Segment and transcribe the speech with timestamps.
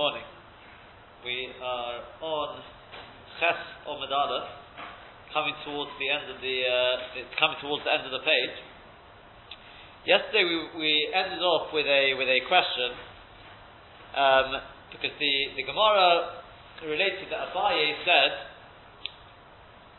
[0.00, 0.24] morning.
[1.28, 2.64] We are on
[3.36, 4.48] Ches or Medalef,
[5.28, 8.56] coming towards the end of the uh, coming towards the end of the page.
[10.08, 12.96] Yesterday we, we ended off with a with a question
[14.16, 14.48] um,
[14.88, 16.48] because the the Gemara
[16.80, 18.32] related that Abaye said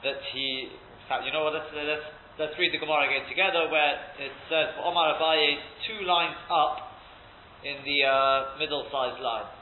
[0.02, 2.10] that he in fact you know what let's let's
[2.42, 6.90] let's read the Gemara again together where it says for Omar Abaye two lines up
[7.62, 9.61] in the uh, middle sized line.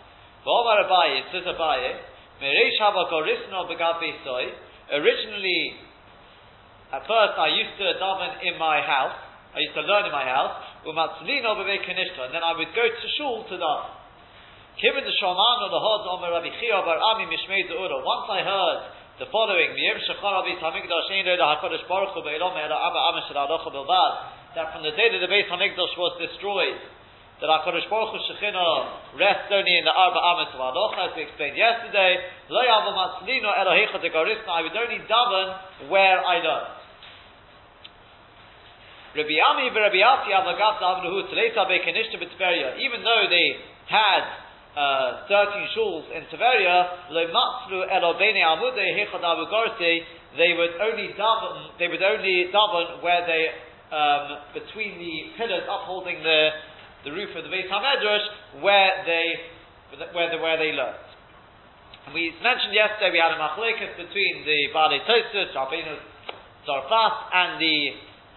[4.91, 5.75] Originally,
[6.91, 9.13] at first I used to daven in my house,
[9.53, 10.97] I used to learn in my house, and
[12.33, 13.89] then I would go to shul to daven.
[18.03, 18.79] Once I heard
[19.19, 19.75] the following,
[24.55, 26.79] that from the day that the Beit HaMikdash was destroyed,
[27.39, 31.55] that HaKadosh Baruch Hu rests only in the Arba Amis of Alocha, as we explained
[31.55, 32.19] yesterday.
[32.51, 36.79] Lo Elohecha I would only daven where I learned.
[39.15, 43.55] Rabbi Ami Asi Avagav Bekenishta B'Tveria, even though they
[43.87, 44.23] had
[44.75, 48.75] uh, 13 shuls in Tveria, Lo Matzlu Elo Bene Amude
[50.37, 53.49] they would only daven, they would only daven where they,
[53.95, 56.49] um, between the pillars upholding the
[57.03, 59.27] the roof of the Beit HaMedrash where they,
[60.11, 61.09] where, the, where they learned.
[62.05, 65.95] And we mentioned yesterday we had a machlekes between the Baalei Tosfos, Rabbeinu
[66.65, 67.77] Tzarfas, and the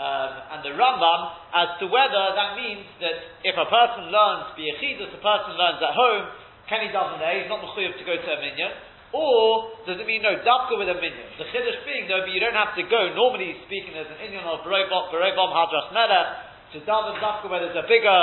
[0.02, 1.20] um, and the Rambam
[1.54, 5.94] as to whether that means that if a person learns biyachidus, a person learns at
[5.94, 6.26] home,
[6.66, 7.38] can he daven there?
[7.38, 8.72] He's not mechuyev to go to a minyan.
[9.12, 11.28] Or does it mean no dafka with a minyan?
[11.36, 13.12] The chiddush being though, but you don't have to go.
[13.12, 16.28] Normally speaking, there's an inyan of berobom hadras melech
[16.72, 18.20] to daven dafka where there's a bigger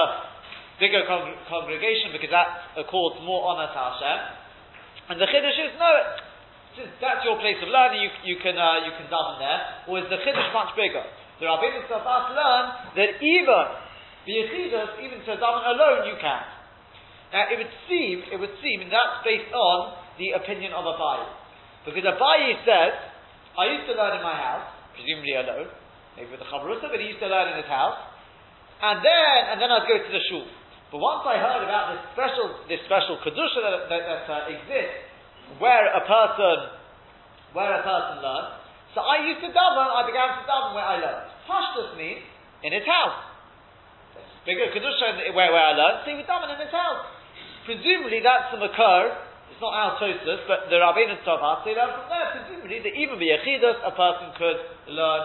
[0.80, 4.20] bigger con- congregation because that accords more honor to Hashem.
[5.12, 5.92] And the chiddush is no,
[6.80, 9.60] since that's your place of learning, you, you can uh, you can daven there.
[9.92, 11.04] Or is the chiddush much bigger?
[11.40, 12.66] The Rabbeinu Tzarfas learn
[13.00, 13.66] that even
[14.28, 16.44] the biyachidus, even to daven alone, you can.
[17.32, 21.28] Now it would seem it would seem, and that's based on the opinion of Abaye,
[21.86, 22.94] because Abaye says,
[23.56, 25.70] I used to learn in my house, presumably alone,
[26.20, 27.98] maybe with the Chavrusa, but he used to learn in his house.
[28.80, 30.48] And then, and then I'd go to the shul.
[30.90, 35.06] But once I heard about this special, this special kedusha that, that, that uh, exists,
[35.62, 36.58] where a person,
[37.54, 38.60] where a person learns,
[38.98, 39.86] so I used to daven.
[39.86, 41.30] I began to daven where I learned.
[41.46, 42.26] Pashtus means
[42.66, 43.22] in his house.
[44.46, 45.98] bigger kedusha where, where I learned.
[46.06, 47.06] So he daven in his house.
[47.70, 49.30] Presumably that's the makar.
[49.54, 52.28] It's not our tosus, but the Rabbeinu Tzavah, they learn from there.
[52.34, 55.24] Presumably that even be a a person could learn,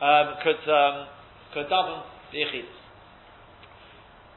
[0.00, 0.94] um, could um,
[1.52, 2.00] could daven
[2.32, 2.75] the chidus.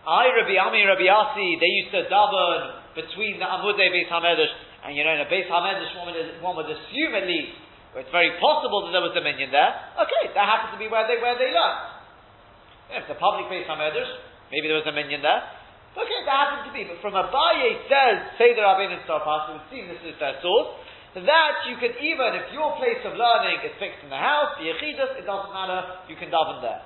[0.08, 4.54] I, Rabbi Ami, Rabbi Asi, they used to daven between the Amudei Beis Hamedrash,
[4.88, 7.56] and you know, in a Beis Hamedrash, one, one would assume at least,
[8.00, 9.74] it's very possible that there was a minyan there.
[9.98, 11.82] Okay, that happens to be where they where they learned.
[12.90, 14.14] If it's a public Beis Hamedrash,
[14.54, 15.42] maybe there was a minyan there.
[15.98, 16.86] Okay, that happens to be.
[16.86, 20.38] But from Abaye says, say the Rabbein and Starpas, it would seem this is their
[20.38, 20.80] source,
[21.18, 24.70] that you can even, if your place of learning is fixed in the house, the
[24.70, 26.86] Yechidus, it doesn't matter, you can daven there.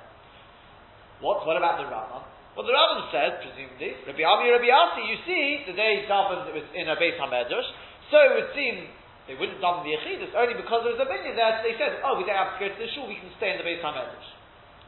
[1.20, 1.44] What?
[1.44, 2.24] What about the Rambam?
[2.54, 6.66] Well, the Rambam says, presumably, Rabbi Ami, Rabbi Asi, you see, the day davened was
[6.70, 7.66] in a Beis Hamedrash,
[8.14, 8.86] so it would seem
[9.26, 11.98] they wouldn't daven the Yechidus only because there was a vineyard there, so they said,
[12.06, 13.82] oh, we don't have to go to the shul, we can stay in the Beis
[13.82, 14.30] Hamedrash.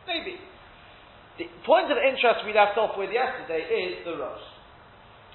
[0.07, 0.39] Maybe.
[1.43, 4.47] The point of interest we left off with yesterday is the Rosh.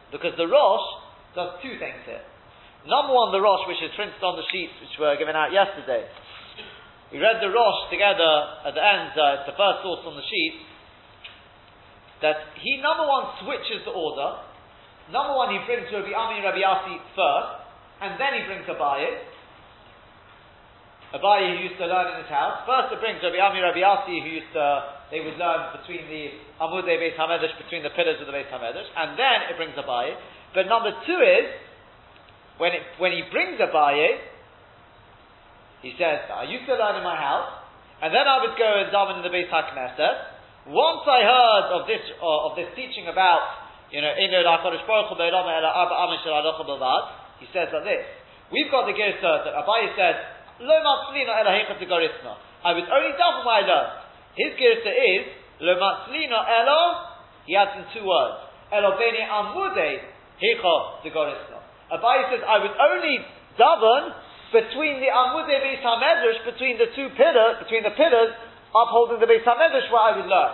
[0.09, 0.87] Because the Rosh
[1.35, 2.25] does two things here.
[2.87, 6.07] Number one, the Rosh, which is printed on the sheets which were given out yesterday.
[7.13, 10.25] We read the Rosh together at the end, uh, it's the first source on the
[10.25, 10.70] sheet,
[12.21, 14.45] that he number one switches the order.
[15.09, 17.51] Number one, he brings Rabbi Ami Rabbi Asi first,
[18.01, 19.27] and then he brings Abaye.
[21.11, 22.63] Abaye who used to learn in his house.
[22.63, 26.39] First, it brings Rabbi Ami Rabbi Asi who used to they would learn between the
[26.63, 30.15] Amudei Beis Hamedrash, between the pillars of the Beis Hamedrash, and then it brings Abaye.
[30.55, 31.51] But number two is
[32.57, 34.23] when it, when he brings Abaye,
[35.83, 37.59] he says, "I used to learn in my house,
[38.01, 40.30] and then I would go and daven in the Beis Hakneset."
[40.69, 44.29] Once I heard of this uh, of this teaching about you know he
[47.49, 48.05] says like this.
[48.53, 50.21] We've got the Gersa that Abaye said
[50.61, 50.85] Lo I
[52.77, 54.05] was only double my learned.
[54.37, 55.33] His Gersa is
[55.65, 57.09] Lo Matzlina Elo.
[57.49, 58.45] He adds in two words.
[58.69, 59.97] Elo Bene Amude
[60.37, 61.57] Hecha Degorisna.
[61.89, 63.17] Abaye says I was only
[63.57, 64.13] daven
[64.53, 68.37] between the Amude Beis Hamedrash, between the two pillars, between the pillars
[68.75, 70.53] upholding the Beis HaMedrash where I would learn.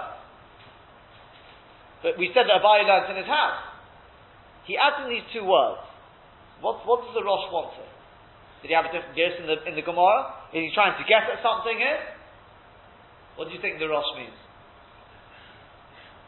[2.04, 3.62] But we said that Abaye learns in his house.
[4.70, 5.82] he adds in these two words.
[6.62, 7.94] What, what does the Rosh want here?
[8.62, 10.50] Did he have a different guess in the, in the Gemara?
[10.54, 12.02] Is he trying to get at something here?
[13.38, 14.34] What do you think the Rosh means?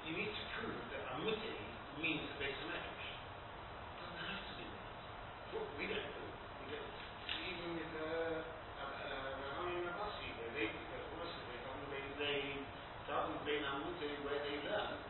[0.06, 1.54] You need to prove that Amuti
[2.02, 3.10] means the base of Medrash.
[3.98, 5.66] Doesn't have to be that.
[5.78, 6.24] we don't do.
[6.62, 6.94] We don't.
[7.50, 8.46] Even with uh,
[8.78, 12.38] Rahami and Abbasi, they, they, they, they,
[13.10, 15.10] daven bein Amuti where they learned.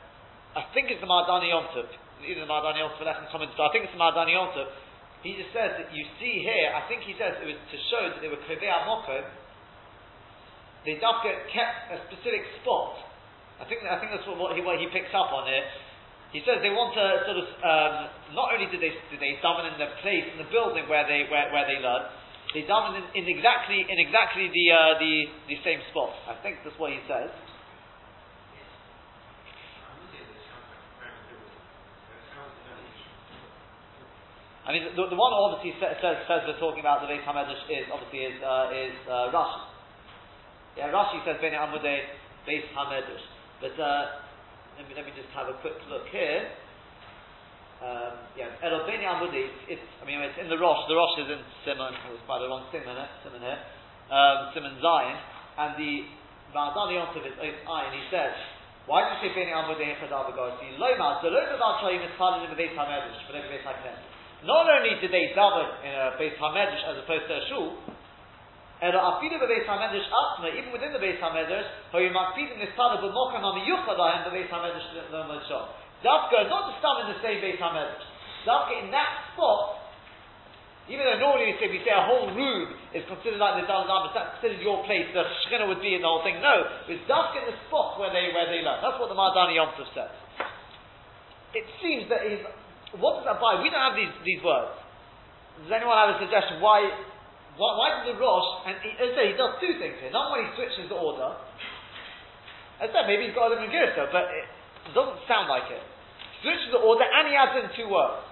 [0.55, 1.87] I think it's the Ma'adanei Yomtov,
[2.27, 4.67] either the Ma'adanei Yomtov or comments, but I think it's the Ma'adanei Yomtov.
[5.23, 8.09] He just says that you see here, I think he says it was to show
[8.09, 9.21] that they were Krivei Amoko,
[10.83, 12.97] they Dafka kept a specific spot.
[13.61, 15.61] I think, I think that's what, what, he, what he picks up on here
[16.31, 17.95] he says they want to sort of um,
[18.31, 21.27] not only did they did they daven in the place in the building where they
[21.27, 22.07] where, where they learn,
[22.55, 26.15] they daven in, in, exactly in exactly the uh, the the same spot.
[26.31, 27.27] I think that's what he says.
[34.71, 37.67] I mean, the, the one obviously says, says, says we're talking about the Beis Hamedrash
[37.67, 39.67] is obviously is uh, is uh, Rashi.
[40.79, 42.07] Yeah, Rashi says Bnei Amudei
[42.47, 43.27] Beis Hamedrash,
[43.59, 43.75] but.
[43.75, 44.31] Uh,
[44.77, 46.47] let me, let me just have a quick look here.
[47.81, 51.41] Um, yeah, Elobeni Amudi, it's, I mean, it's in the Rosh, the Rosh is in
[51.65, 53.09] Siman, it was quite a long Siman, eh?
[53.25, 53.61] Siman here,
[54.13, 55.17] um, Siman Zion,
[55.57, 56.05] and the
[56.53, 58.37] Ma'adanei Yontav is Ayin, he says,
[58.85, 60.77] why did you say Beni Amudi Hechadav Agorsi?
[60.77, 64.20] Loma, the Loma Va'achayim is part of the Beis HaMedrash, for the Beis HaKnesset.
[64.43, 67.77] Not only did they daven in a Beis HaMedrash as opposed to a shul,
[68.81, 73.45] Ela afidu bebeis hamedrash atma, even within the beis hamedrash, how you makpidim nispada b'mokam
[73.45, 75.69] hamiyuchad lahem bebeis hamedrash l'mod shom.
[76.01, 78.01] Dafka, not to stop in the same beis hamedrash.
[78.41, 79.85] Dafka in that spot,
[80.89, 83.85] even though normally we say, we say a whole room is considered like the Dal
[83.85, 86.41] It's not considered your place, the Shekhinah would be in the whole thing.
[86.41, 88.81] No, it's Dafka in the spot where they, where they learn.
[88.81, 90.09] That's what the Ma'adanei Yom Tov says.
[91.53, 92.41] It seems that if,
[92.99, 93.63] what does that buy?
[93.63, 94.75] We don't have these, these words.
[95.63, 96.89] Does anyone have a suggestion why
[97.59, 100.13] why, why did the Rosh, and he, as I say, he does two things here.
[100.13, 101.35] Not when he switches the order.
[102.79, 104.47] As I said, maybe he's got a different Girsa, but it
[104.95, 105.83] doesn't sound like it.
[106.39, 108.23] He switches the order and he adds in two words.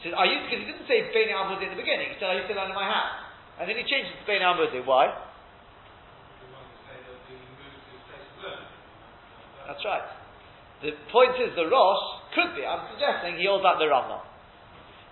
[0.00, 2.32] He says, I used, because he didn't say Beni Amudi in the beginning, he said,
[2.32, 3.22] I used to learn in my house.
[3.60, 4.82] And then he changes to Beni Amudi.
[4.82, 5.12] Why?
[9.68, 10.21] That's right.
[10.82, 14.22] The point is, the Rosh could be, I'm suggesting he holds out the Rambam.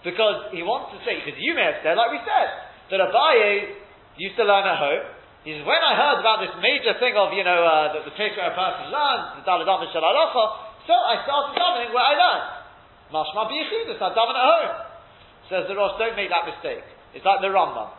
[0.03, 2.49] Because he wants to say, because you may have said, like we said,
[2.91, 3.79] that Abaye
[4.19, 5.05] used to learn at home.
[5.47, 8.15] He says, when I heard about this major thing of, you know, uh, the, the
[8.19, 10.45] place where a person learns, the Daladam Shalalacha,
[10.89, 12.47] so I started davening where I learned.
[13.15, 14.75] Mashma B'yichidus, I daven at home.
[15.49, 16.85] Says the Rosh, don't make that mistake.
[17.15, 17.95] It's like the Rambam.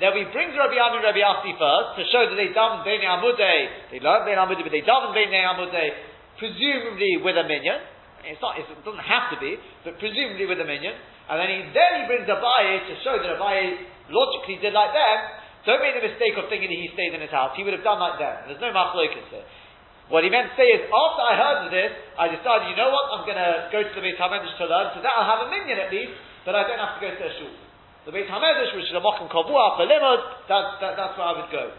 [0.00, 3.92] Now we bring Rabbi Ami Rabbi Asi first to show that they daven Bnei Amudei,
[3.92, 6.09] they learn Bnei Amudei, but they daven Bnei Amudei,
[6.40, 7.84] presumably with a minyan.
[8.24, 10.96] It's not, it doesn't have to be, but presumably with a minyan.
[11.30, 14.74] And then he, then he brings a Abaye to show that a Abaye logically did
[14.74, 15.18] like them,
[15.68, 17.52] don't make the mistake of thinking that he stayed in his house.
[17.52, 18.48] He would have done like them.
[18.48, 19.44] There's no machlokas here.
[20.08, 23.04] What he meant to say is, after I heard this, I decided, you know what,
[23.14, 25.48] I'm going to go to the Beit HaMedrash to learn, so that I'll have a
[25.54, 27.54] minyan at least, but I don't have to go to a shul.
[28.08, 30.20] The Beit HaMedrash, which is a mokum kavua for limud,
[30.50, 31.70] that's, that, that's where I would go.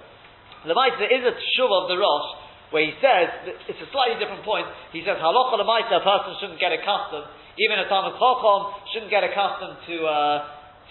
[0.63, 2.30] The there is a shuv of the Rosh,
[2.71, 6.59] where he says, it's a slightly different point, he says, halacha lemaita, a person shouldn't
[6.59, 7.27] get accustomed,
[7.59, 8.59] even a Talmud Chacham
[8.95, 10.37] shouldn't get accustomed to, uh,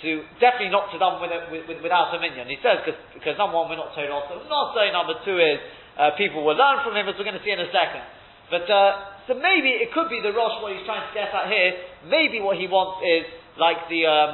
[0.04, 2.48] to definitely not to done with, with, with, without a minyan.
[2.48, 5.60] He says because number one we're not told also not saying number two is
[6.00, 8.04] uh, people will learn from him as we're going to see in a second.
[8.48, 11.46] But uh, so maybe it could be the Rosh what he's trying to get at
[11.52, 11.70] here.
[12.08, 13.28] Maybe what he wants is
[13.60, 14.30] like the um,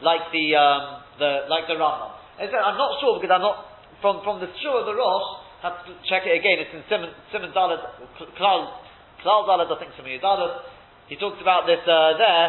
[0.00, 0.82] like the um,
[1.20, 2.18] the like the Rambam.
[2.40, 3.62] I'm not sure because I'm not
[4.00, 5.41] from from the shur of the Rosh.
[5.62, 6.58] Have to check it again.
[6.58, 7.78] It's in Siman Siman Dalet
[8.34, 8.82] Klal
[9.22, 10.58] Klal I think Siman Dalet.
[11.06, 12.48] He talks about this uh, there.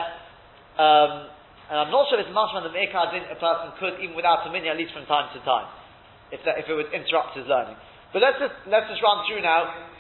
[0.82, 1.30] Um,
[1.70, 4.50] and I'm not sure if it's mashman that Me'ikar a person could, even without a
[4.50, 5.70] mini, at least from time to time,
[6.34, 7.78] if, that, if it would interrupt his learning.
[8.12, 9.93] But let's just, let's just run through now.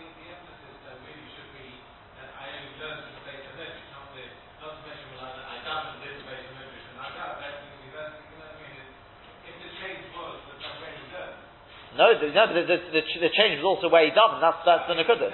[11.93, 14.41] No, the, no, the, the, the, the change was also where he davened.
[14.41, 15.29] That's that's the nekudah.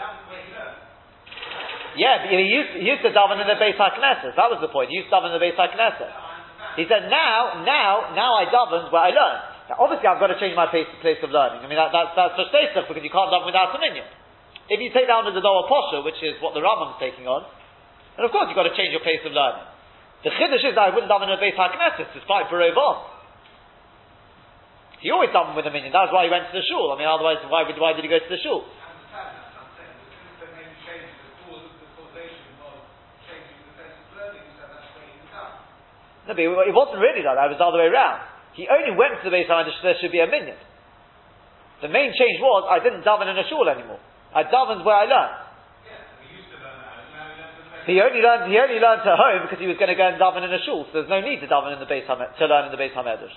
[1.98, 4.38] Yeah, but he used, he used to daven in the Beis HaKnesset.
[4.38, 4.94] That was the point.
[4.94, 6.12] He used to daven in the Beis HaKnesset.
[6.78, 9.38] He said, now, now, now I daven where I learn.
[9.68, 11.66] Now, obviously, I've got to change my place, place of learning.
[11.66, 12.48] I mean, that, that's, that's for
[12.88, 14.06] because you can't daven without a.
[14.70, 17.42] If you take down to the lower posher, which is what the Rambam's taking on,
[18.16, 19.66] then of course you've got to change your place of learning.
[20.22, 23.19] The chiddush is that I wouldn't daven in the Beis HaKnesset despite Barovon.
[25.00, 25.96] He always davened with a minion.
[25.96, 26.92] That's why he went to the shul.
[26.92, 28.68] I mean, otherwise, why, why did he go to the shul?
[36.30, 37.50] No, but it wasn't really like that.
[37.50, 38.22] It was the other way around.
[38.54, 40.62] He only went to the base Hamikdash there should be a minion.
[41.82, 43.98] The main change was I didn't daven in a shul anymore.
[44.30, 45.38] I davened where I learned.
[47.90, 48.52] He only learned.
[48.52, 50.62] He only learned at home because he was going to go and daven in a
[50.62, 50.86] shul.
[50.92, 53.34] So there's no need to daven in the base to learn in the base Hamikdash.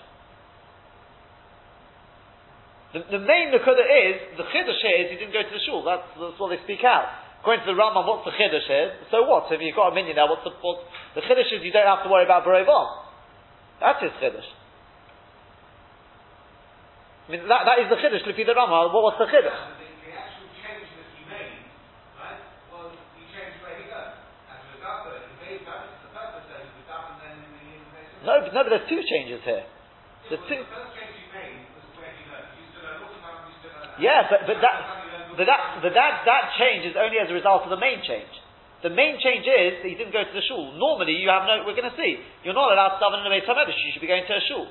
[2.92, 5.80] The, the main nukuda is the chiddush is he didn't go to the shul.
[5.80, 7.08] That's, that's what they speak out.
[7.40, 8.92] According to the Rambam, what's the chiddush here?
[9.08, 9.48] So what?
[9.48, 10.84] If you've got a minion now, what's the what,
[11.16, 12.86] the chiddush is you don't have to worry about barovon.
[13.80, 14.44] That's his chiddush.
[17.26, 18.28] I mean, that, that is the chiddush.
[18.28, 18.92] Look the Rambam.
[18.92, 19.24] What was he
[23.32, 24.20] changed he got
[24.52, 26.92] as without the chiddush?
[28.22, 29.66] No, no, but there's two changes here.
[30.30, 30.62] There's two.
[34.02, 35.02] Yeah, but, but that
[35.36, 38.28] but that, but that, that change is only as a result of the main change.
[38.84, 40.74] The main change is that he didn't go to the shul.
[40.76, 43.32] Normally, you have no, we're going to see, you're not allowed to daven in the
[43.32, 44.66] Beis HaMedrash, you should be going to a shul.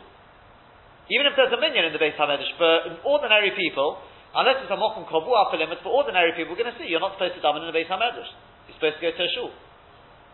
[1.09, 2.71] Even if there's a minion in the Beis HaMedrash, for
[3.07, 4.03] ordinary people,
[4.35, 7.01] unless it's a mokum kobu upper limit, for ordinary people, we're going to see, you're
[7.01, 8.29] not supposed to daven in the Beis HaMedrash.
[8.67, 9.51] You're supposed to go to a shul.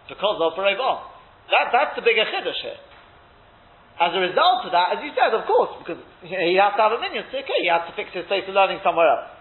[0.10, 1.00] Because of Barevom.
[1.54, 2.82] That, that's the bigger chiddush here.
[3.98, 6.78] As a result of that, as you said, of course, because you know, he has
[6.78, 9.10] to have a minion, so okay, he has to fix his place of learning somewhere
[9.10, 9.34] else.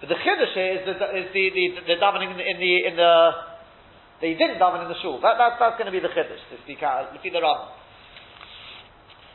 [0.00, 2.72] But the chiddush here is the, is the, the, the davening in the, in the,
[2.88, 3.12] in the
[4.24, 5.20] that didn't daven in the shul.
[5.20, 7.60] That, that, that's going to be the chiddush, to speak out, the Ram.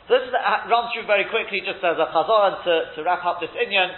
[0.10, 3.22] So this is uh, run through very quickly, just as a chazar, to, to wrap
[3.22, 3.94] up this inyan.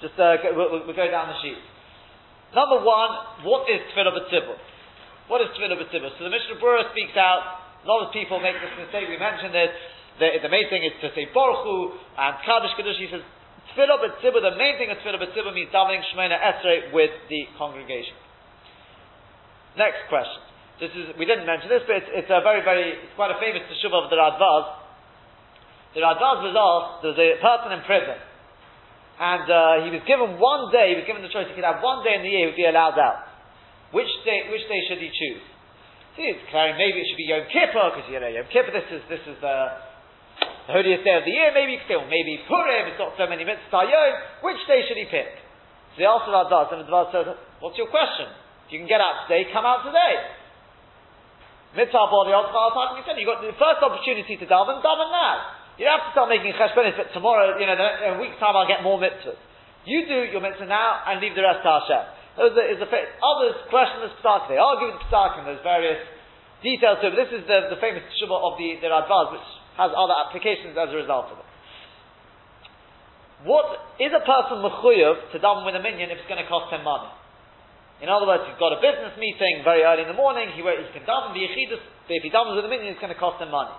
[0.00, 1.60] Just uh, go, we'll, we'll, go down the sheet.
[2.56, 4.56] Number one, what is tefillah b'tzibur?
[5.28, 6.16] What is tefillah b'tzibur?
[6.16, 7.69] So the Mishnah Berurah speaks out.
[7.82, 9.08] A lot of people make this mistake.
[9.08, 9.72] We mentioned it.
[10.20, 13.00] The, the main thing is to say Baruch Hu and Kaddish Kaddish.
[13.00, 13.24] He says
[13.70, 18.18] Tefillah b'tzibur, the main thing of tefillah b'tzibur means davening Shemona Esrei with the congregation.
[19.78, 20.42] Next question.
[20.82, 23.38] This is, we didn't mention this, but it's, it's a very, very, it's quite a
[23.38, 24.64] famous teshuvah of the Radbaz.
[25.94, 28.18] The Radbaz was asked, there was a person in prison,
[29.20, 31.84] and uh, he was given one day, he was given the choice, he could have
[31.84, 33.28] one day in the year he would be allowed out.
[33.92, 35.44] Which day, which day should he choose?
[36.18, 38.88] See, it's declaring maybe it should be Yom Kippur, because you know, Yom Kippur, this
[38.90, 39.54] is, this is the,
[40.66, 44.12] the holiest day of the year, maybe still, maybe Purim, it's so many mitzvahs yom,
[44.42, 45.30] which day should he pick?
[45.94, 47.30] So the answer does, and the Dvar says,
[47.62, 48.26] what's your question?
[48.66, 50.14] If you can get out today, come out today.
[51.78, 55.58] Mitzvah body, you said, you've got the first opportunity to daven, daven now.
[55.78, 58.58] You don't have to start making cheshbonis, but tomorrow, you know, in a week's time
[58.58, 59.38] I'll get more mitzvahs.
[59.86, 62.19] You do your mitzvah now and leave the rest to Hashem.
[62.40, 66.00] Those is the, others question the Pesach, they argue the Pesach, and there's various
[66.64, 69.92] details to but this is the, the famous Shubha of the, the Radbaz, which has
[69.92, 71.48] other applications as a result of it.
[73.44, 73.68] What
[74.00, 76.80] is a person mechuyev to daven with a minion if it's going to cost him
[76.80, 77.12] money?
[78.00, 80.48] In other words, he's got a business meeting very early in the morning.
[80.56, 83.12] He, he can daven the yechidus, but if he davens with a minion, it's going
[83.12, 83.76] to cost him money.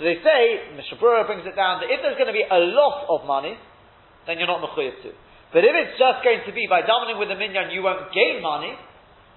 [0.00, 2.60] So they say, Mishnah Berurah brings it down that if there's going to be a
[2.72, 3.60] loss of money,
[4.24, 5.12] then you're not mechuyev to.
[5.54, 8.42] But if it's just going to be by davening with a minion, you won't gain
[8.42, 8.74] money,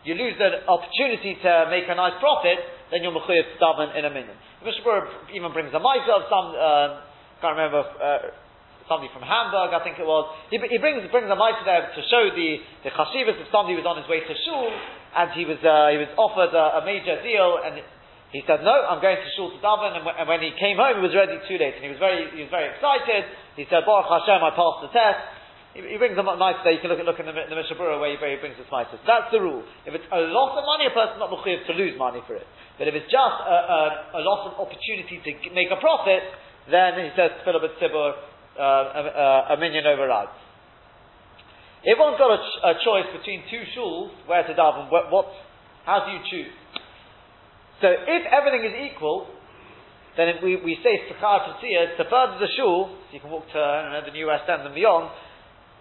[0.01, 2.57] you lose the opportunity to make a nice profit,
[2.89, 4.33] then you're mechuyev to daven in a minion.
[4.65, 7.05] Mishnah even brings a mitzvah of some, uh,
[7.37, 8.33] can't remember, uh,
[8.89, 10.25] somebody from Hamburg, I think it was.
[10.49, 12.49] He, he brings brings a mitzvah there to show the
[12.81, 14.73] the chashivas of somebody was on his way to shul,
[15.21, 17.77] and he was uh, he was offered a, a, major deal, and
[18.33, 20.81] he said, "No, I'm going to shul to daven." And, w- and, when he came
[20.81, 23.27] home, it was already too late, and he was very he was very excited.
[23.59, 25.36] He said, "Baruch Hashem, I passed the test."
[25.77, 26.73] He, brings a mitzvah there.
[26.73, 28.57] You can look at look in the, the Mishnah Berurah where he, where he brings
[28.57, 28.97] this mitzvah.
[29.05, 29.61] That's the rule.
[29.85, 32.49] If it's a lot of money, a person's not mechuyev to lose money for it.
[32.81, 33.81] But if it's just a, a,
[34.17, 36.25] a loss of opportunity to make a profit,
[36.65, 38.17] then he says at Sibur,
[38.57, 40.33] uh, a, a, minion overrides.
[41.85, 45.29] If one's got a, ch- a, choice between two shuls, where to daven, what, what,
[45.85, 46.53] how do you choose?
[47.81, 49.29] So if everything is equal,
[50.17, 54.01] then we, we say Sachar Pasiyah, to further the shul, so you can walk to
[54.05, 55.13] the New West End and beyond,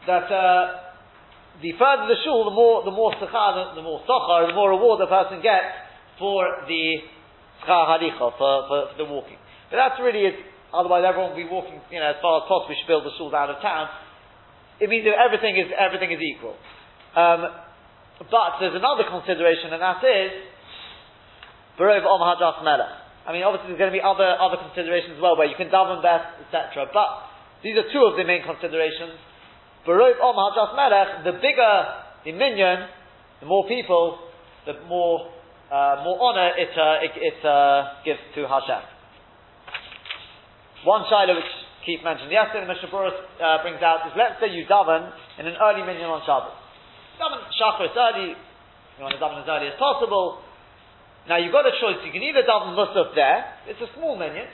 [0.05, 0.87] that uh,
[1.63, 4.71] the further the shul, the more the more Sachar, the, the more Sachar, the more
[4.71, 5.73] reward the person gets
[6.21, 7.01] for the
[7.65, 9.41] schar halicha, for, for, for, the walking.
[9.71, 10.37] But that's really it.
[10.73, 12.75] Otherwise, everyone will be walking, you know, as far as possible.
[12.75, 13.89] We should build the schools out of town.
[14.81, 16.57] It means that everything is everything is equal.
[17.17, 17.49] Um,
[18.21, 20.33] but there's another consideration, and that is
[21.81, 22.61] Barov Om Hadas.
[23.27, 25.73] I mean, obviously there's going to be other other considerations as well, where you can
[25.73, 26.89] daven best, etc.
[26.93, 27.09] But
[27.65, 29.17] these are two of the main considerations.
[29.87, 31.75] Barov Om Melech, the bigger
[32.27, 32.91] the minyan,
[33.41, 34.19] the more people,
[34.67, 35.31] the more
[35.71, 38.83] uh, more honor it uh, it, it uh, gives to Hashem.
[40.83, 41.53] One shaila which
[41.87, 45.07] Keith mentioned yesterday, the Mishnah uh, brings out is let's say you daven
[45.39, 46.55] in an early minyan on Shabbos.
[47.23, 50.43] Daven Shachar early, you want to daven as early as possible.
[51.31, 52.03] Now you've got a choice.
[52.03, 54.51] You can either daven Musaf there, it's a small minyan,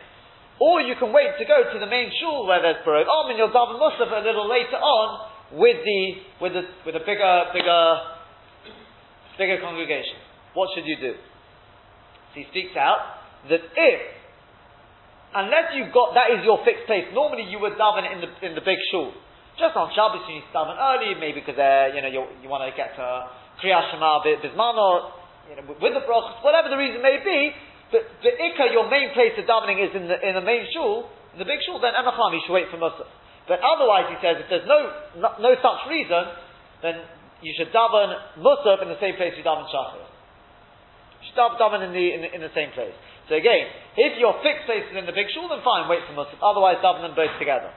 [0.60, 3.38] or you can wait to go to the main shul where there's Baruch Oh, and
[3.38, 6.00] you'll daven Musaf a little later on with the
[6.40, 7.82] with the with a bigger bigger
[9.38, 10.16] bigger congregation.
[10.54, 11.14] What should you do?
[12.32, 14.00] So he speaks out that if
[15.34, 17.08] unless you've got that is your fixed place.
[17.12, 19.12] Normally you would daven in the in the big shul.
[19.60, 22.64] Just on Shabbos you need to daven early, maybe because uh, you know you, want
[22.64, 23.04] to get to
[23.60, 25.12] Kriyas Shema Bismano,
[25.48, 27.52] you know, with the brachas, whatever the reason may be,
[27.92, 31.12] but the ikka, your main place of davening is in the, in the main shul,
[31.36, 33.08] in the big shul, then Emacham, you should wait for Musaf.
[33.44, 34.80] But otherwise, he says, if there's no,
[35.20, 36.24] no, no such reason,
[36.80, 37.04] then
[37.44, 40.00] you should daven Musaf in the same place you daven Shachar.
[41.20, 42.96] You should daven in the, in the, in the same place.
[43.28, 43.68] So again,
[44.00, 46.40] if your fixed place is in the big shul, then fine, wait for Musaf.
[46.40, 47.70] Otherwise, daven them both together.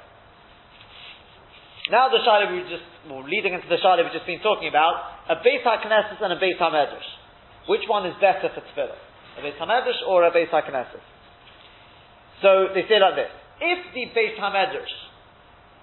[1.91, 5.27] Now the Shaila we just, well, leading into the Shaila we've just been talking about,
[5.29, 7.67] a Beis HaKnesses and a Beis HaMedrash.
[7.67, 8.97] Which one is better for tefillah?
[9.37, 11.03] A Beis Hamedrash or a Beis HaKnesses?
[12.41, 14.95] So they say like this: If the Beis Hamedrash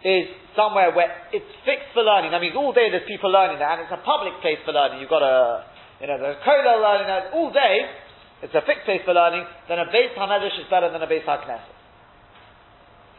[0.02, 3.70] is somewhere where it's fixed for learning, that means all day there's people learning there,
[3.70, 5.00] and it's a public place for learning.
[5.00, 5.68] You've got a,
[6.00, 7.76] you know, there's kollel learning there all day.
[8.42, 9.46] It's a fixed place for learning.
[9.68, 11.80] Then a Beis Hamedrash is better than a Beis HaKnesses.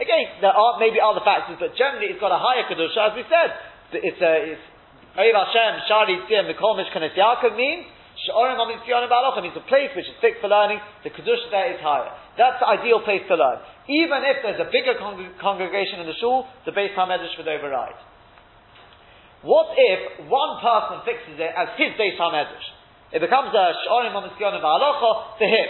[0.01, 3.23] Again, there are maybe other factors, but generally it's got a higher kedusha, as we
[3.29, 3.49] said.
[3.93, 4.65] It's a it's
[5.13, 7.85] Oyev Hashem Shari Tzir Mikol Mishkanes Yaakov means
[8.23, 12.07] Sha'orim means a place which is fit for learning, the Kedusha there is higher.
[12.39, 13.59] That's the ideal place to learn.
[13.91, 17.99] Even if there's a bigger con- congregation in the shul, the Beis HaMedrash would override.
[19.43, 22.67] What if one person fixes it as his Beis HaMedrash?
[23.11, 25.69] It becomes a Sha'orim Amitzionim Ba'alocha to him.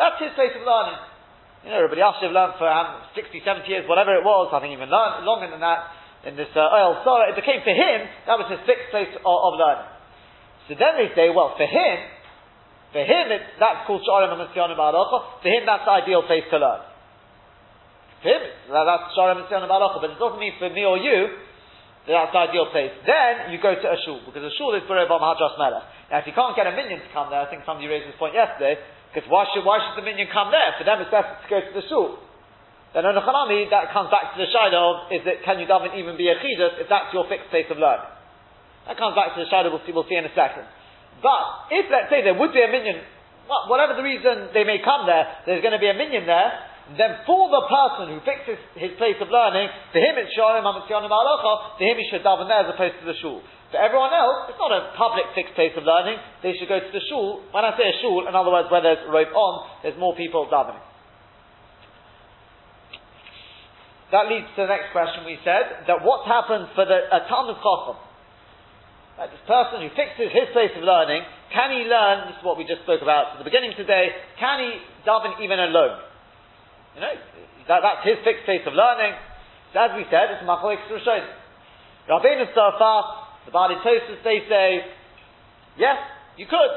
[0.00, 0.96] That's his place of learning.
[1.68, 4.72] You know, Rabbi Yashiv learned for um, 60, 70 years, whatever it was, I think
[4.72, 5.92] even learned, longer than that,
[6.24, 7.28] in this uh, oil Sorah.
[7.28, 9.97] It became for him, that was his fixed place of, of learning.
[10.68, 11.96] So then they say, well, for him,
[12.92, 13.24] for him,
[13.60, 15.40] that's called Shorim Amasyonim Ba'alocha.
[15.40, 16.84] For him, that's the ideal place to learn.
[18.20, 20.04] For him, that, that's Shorim Amasyonim Ba'alocha.
[20.04, 21.40] But it doesn't mean for me or you,
[22.08, 22.92] that that's the ideal place.
[23.04, 25.84] Then you go to a shul, because a shul is Berobam Hadras Melech.
[26.12, 28.16] Now, if you can't get a minion to come there, I think somebody raised this
[28.16, 28.80] point yesterday,
[29.12, 30.72] because why should, why should the minion come there?
[30.80, 32.20] For them, it's better to go to the shul.
[32.96, 35.92] Then on the Chanami, that comes back to the Shiloh is that can you daven
[35.96, 38.17] even be a chidus if that's your fixed place of learning?
[38.88, 40.64] That comes back to the shadow we'll see, we'll see in a second.
[41.20, 43.04] But if, let's say, there would be a minyan,
[43.68, 46.50] whatever the reason they may come there, there's going to be a minyan there,
[46.96, 51.12] then for the person who fixes his place of learning, for him it's Shorim Amatzianim
[51.12, 53.44] Alocha, for him he should daven there as opposed to the shul.
[53.68, 56.88] For everyone else, it's not a public fixed place of learning, they should go to
[56.88, 57.44] the shul.
[57.52, 60.48] When I say a shul, in other words, where there's rope on, there's more people
[60.48, 60.80] davening.
[64.08, 67.60] That leads to the next question we said, that what happens for the, a Talmud
[67.60, 68.07] Chacham?
[69.18, 72.54] Right, this person who fixes his place of learning, can he learn, this is what
[72.54, 75.98] we just spoke about at the beginning today, can he daven even alone?
[76.94, 77.14] You know,
[77.66, 79.18] that, that's his fixed place of learning.
[79.74, 81.26] So as we said, it's Machoik Rishon.
[82.06, 83.06] Rabbeinu Sarfat,
[83.42, 84.86] the Bali Tosus, they say,
[85.82, 85.98] yes,
[86.38, 86.72] you could.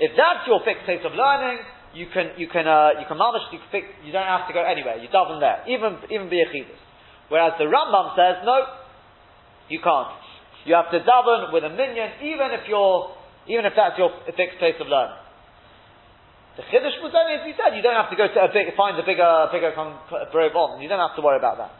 [0.00, 1.60] If that's your fixed place of learning,
[1.92, 4.64] you can, you can, uh, you can mamish, you, fix, you don't have to go
[4.64, 4.96] anywhere.
[5.04, 6.80] You daven there, even, even be a chidus.
[7.28, 8.56] Whereas the Rambam says, no,
[9.68, 10.23] you can't.
[10.64, 13.12] You have to daven with a minion, even if you're,
[13.48, 15.20] even if that's your fixed place of learning.
[16.56, 18.94] The chiddush muzani, as we said, you don't have to go to a big, find
[18.96, 20.80] a bigger, bigger brove on.
[20.80, 21.72] You don't have to worry about that.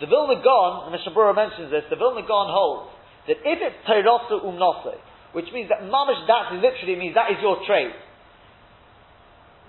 [0.00, 1.84] The Vilna Gaon, the Mishnah Berurah mentions this.
[1.90, 2.90] The Vilna Gaon holds
[3.28, 4.98] that if it's terosa umnose,
[5.34, 7.92] which means that mamish that literally means that is your trade.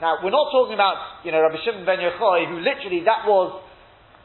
[0.02, 3.62] Now we're not talking about you know Rabbi Shimon ben Yochai, who literally that was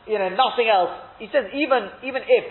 [0.07, 2.44] you know nothing else he says even even if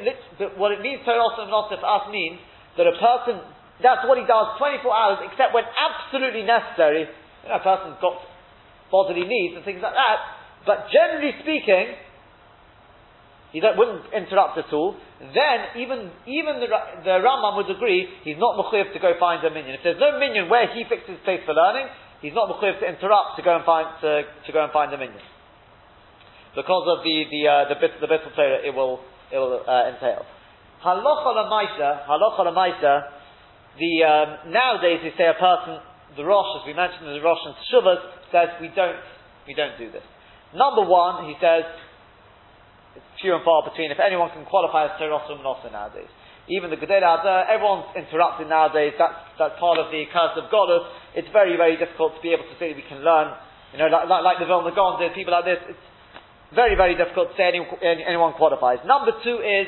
[0.59, 2.39] what it means Torah not for us means
[2.75, 3.39] that a person
[3.81, 7.05] that's what he does 24 hours except when absolutely necessary.
[7.45, 8.17] You know, a person's got
[8.89, 10.19] bodily needs and things like that.
[10.65, 11.93] But generally speaking,
[13.53, 14.97] he wouldn't interrupt at all.
[15.21, 16.67] Then even even the
[17.05, 19.79] the Rambam would agree he's not mechuyev to go find a minyan.
[19.79, 21.87] If there's no minyan where he fixes his place for learning,
[22.21, 24.97] he's not mechuyev to interrupt to go and find to, to go and find a
[24.97, 25.36] minyan
[26.57, 28.97] because of the the uh, the bit the bittul Torah it will
[29.29, 30.25] it will uh, entail.
[30.81, 32.93] Halacha lemaisa, halacha lemaisa.
[33.77, 35.77] the um, nowadays they say a person,
[36.17, 38.01] the Rosh, as we mentioned the Rosh and Teshuvas,
[38.33, 38.97] says we don't
[39.45, 40.03] we don't do this.
[40.57, 41.69] Number one, he says
[42.97, 46.09] it's few and far between if anyone can qualify as Teros Manosa nowadays.
[46.49, 47.03] Even the Gedele
[47.51, 48.95] everyone's interrupted nowadays.
[48.97, 50.87] That's, that's part of the curse of Godus.
[51.13, 53.35] It's very, very difficult to be able to say we can learn.
[53.75, 55.59] You know, like, like, like the Vilna Gaon did, people like this.
[55.75, 55.87] It's
[56.55, 57.63] very, very difficult to say any,
[58.03, 58.79] anyone qualifies.
[58.87, 59.67] Number two is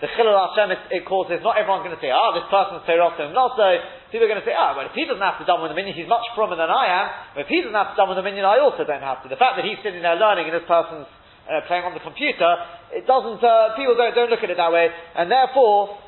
[0.00, 2.84] the Chilul Hashem it, it causes, not everyone's going to say, ah, oh, this person's
[2.88, 3.36] Terosim.
[3.36, 3.68] Not so.
[4.08, 5.72] People are going to say, ah, oh, well, if he doesn't have to done with
[5.72, 7.06] the minion, he's much frommer than I am.
[7.36, 9.28] But if he doesn't have to done with the minion, I also don't have to.
[9.28, 11.04] The fact that he's sitting there learning and this person's
[11.44, 12.48] uh, playing on the computer,
[12.96, 14.88] it doesn't, uh, people don't, don't look at it that way.
[14.88, 16.00] And therefore,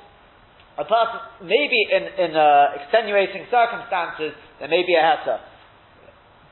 [0.80, 5.51] a person, maybe in, in uh, extenuating circumstances, there may be a heter.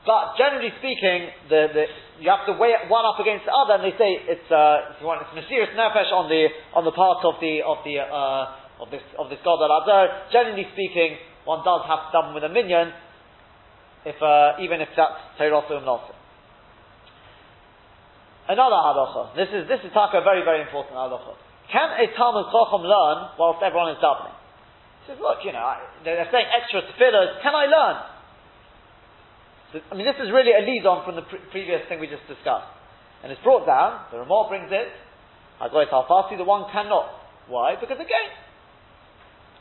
[0.01, 1.83] But generally speaking, the, the,
[2.25, 5.05] you have to weigh one up against the other, and they say it's uh, you
[5.05, 8.89] want, it's mysterious nefesh on the on the part of the of the uh, of
[8.89, 9.85] this of this god al
[10.33, 12.89] Generally speaking, one does have to double with a minion,
[14.09, 16.09] if uh, even if that's Torah not.
[18.49, 19.37] Another halacha.
[19.37, 21.37] This is this is taka very very important halacha.
[21.69, 24.33] Can a Talmud Chacham learn whilst everyone is davening?
[25.05, 27.41] He says, look, you know, I, they're saying extra tefillahs.
[27.41, 28.10] Can I learn?
[29.71, 32.27] I mean, this is really a lead on from the pre- previous thing we just
[32.27, 32.67] discussed.
[33.23, 34.91] And it's brought down, the Ramah brings it,
[35.63, 37.07] Hagoyt Al-Fasi, the one cannot.
[37.47, 37.79] Why?
[37.79, 38.27] Because again,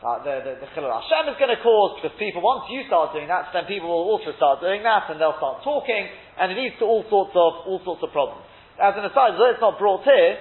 [0.00, 3.12] uh, the, the, the Chilul Hashem is going to cause, because people, once you start
[3.12, 6.08] doing that, then people will also start doing that, and they'll start talking,
[6.40, 8.42] and it leads to all sorts of, all sorts of problems.
[8.80, 10.40] As an aside, though it's not brought here,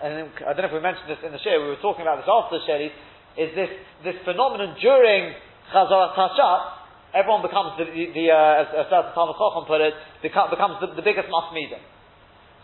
[0.00, 2.24] and I don't know if we mentioned this in the share, we were talking about
[2.24, 2.80] this after the share,
[3.36, 3.70] is this,
[4.08, 5.36] this phenomenon during
[5.68, 6.77] Chazarat Hashat,
[7.14, 10.92] everyone becomes the, the, the uh, as, as Talmud Chacham put it, become, becomes the,
[10.94, 11.80] the biggest masmida.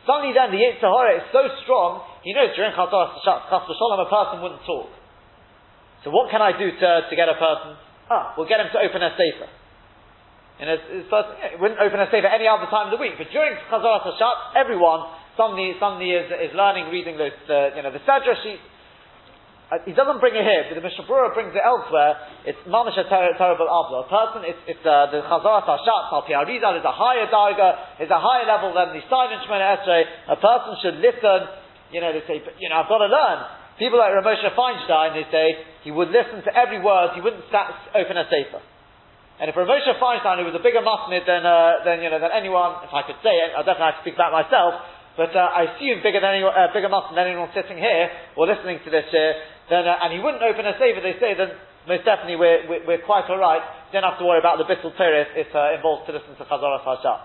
[0.05, 4.45] Suddenly then the Yetzer Hara is so strong, he knows during Chas Shalom, a person
[4.45, 4.93] wouldn't talk.
[6.05, 7.81] So what can I do to, to get a person?
[8.13, 9.49] Ah, we'll get him to open a sefer.
[10.61, 10.69] And
[11.09, 13.57] person, yeah, he wouldn't open a sefer any other time of the week, but during
[13.73, 18.39] Chazarat Hashat, everyone Somebody, somebody is, is learning, reading the, the you know, the Sedra
[18.39, 18.63] sheet.
[19.75, 21.03] Uh, he doesn't bring it here, but the Mishnah
[21.35, 22.15] brings it elsewhere.
[22.47, 24.07] It's mamash a ter- terrible avla.
[24.07, 28.07] A person, it's, it's uh, the Chazar Tashat, Al Piarizal is a higher darga, is
[28.07, 30.07] a higher level than the silent Shemona Esrei.
[30.31, 31.51] A person should listen,
[31.91, 33.39] you know, they say, you know, I've got to learn.
[33.83, 35.47] People like Ramosha Feinstein, they say,
[35.83, 38.63] he would listen to every word, he wouldn't sat, open a sefer.
[39.43, 42.31] And if Ramosha Feinstein, who was a bigger musmid than, uh, than, you know, than
[42.31, 44.79] anyone, if I could say it, I definitely have to speak about myself,
[45.16, 48.50] but uh, I assume bigger than anyone, uh, bigger muscle than anyone sitting here or
[48.50, 49.35] listening to this here,
[49.70, 51.55] then, uh, and he wouldn't open a saver, they say, then
[51.87, 53.62] most definitely we're, we're, we're quite alright.
[53.94, 56.83] Don't have to worry about the bittul Torah if uh, involves to listen to Chazaras
[56.83, 57.20] Hashat.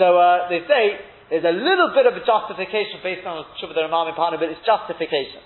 [0.00, 0.82] So uh, they say
[1.28, 5.44] there's a little bit of a justification based on the Ramam Partner, but it's justification.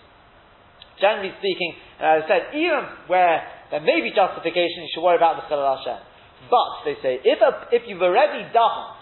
[1.00, 3.42] Generally speaking, as I said, even where
[3.74, 5.98] there may be justification, you should worry about the Chilul Hashem.
[6.46, 9.01] But, they say, if, a, if you've already done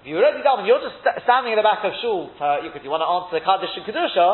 [0.00, 2.80] if you're already done, you're just st- standing in the back of shul uh, because
[2.80, 4.28] you want to answer kaddish and kedusha,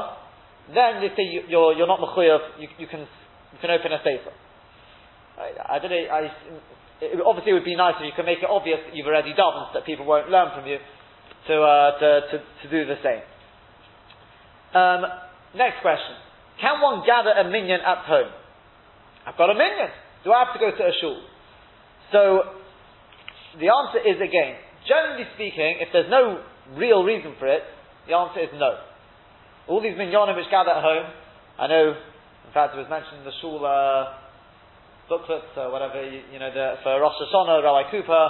[0.71, 2.63] then they say you, are you're, you're not mechuyev.
[2.63, 4.31] You, you can you can open a sefer.
[5.43, 6.07] I, I don't know.
[6.07, 6.31] I,
[7.03, 9.35] it, obviously, it would be nice if you could make it obvious that you've already
[9.35, 13.03] done, so that people won't learn from you to uh, to, to, to do the
[13.03, 13.27] same.
[14.71, 15.03] Um,
[15.59, 16.15] next question:
[16.63, 18.31] Can one gather a minion at home?
[19.27, 19.91] I've got a minion.
[20.23, 21.19] Do I have to go to a shul?
[22.15, 22.21] So
[23.59, 26.43] the answer is again Generally speaking, if there's no
[26.79, 27.63] real reason for it,
[28.07, 28.79] the answer is no.
[29.67, 31.11] All these minyanim which gather at home,
[31.59, 31.95] I know,
[32.47, 34.15] in fact, it was mentioned in the shul uh,
[35.11, 38.25] booklets, uh, whatever, you, you, know, the, for Rosh Hashanah, Rabbi Cooper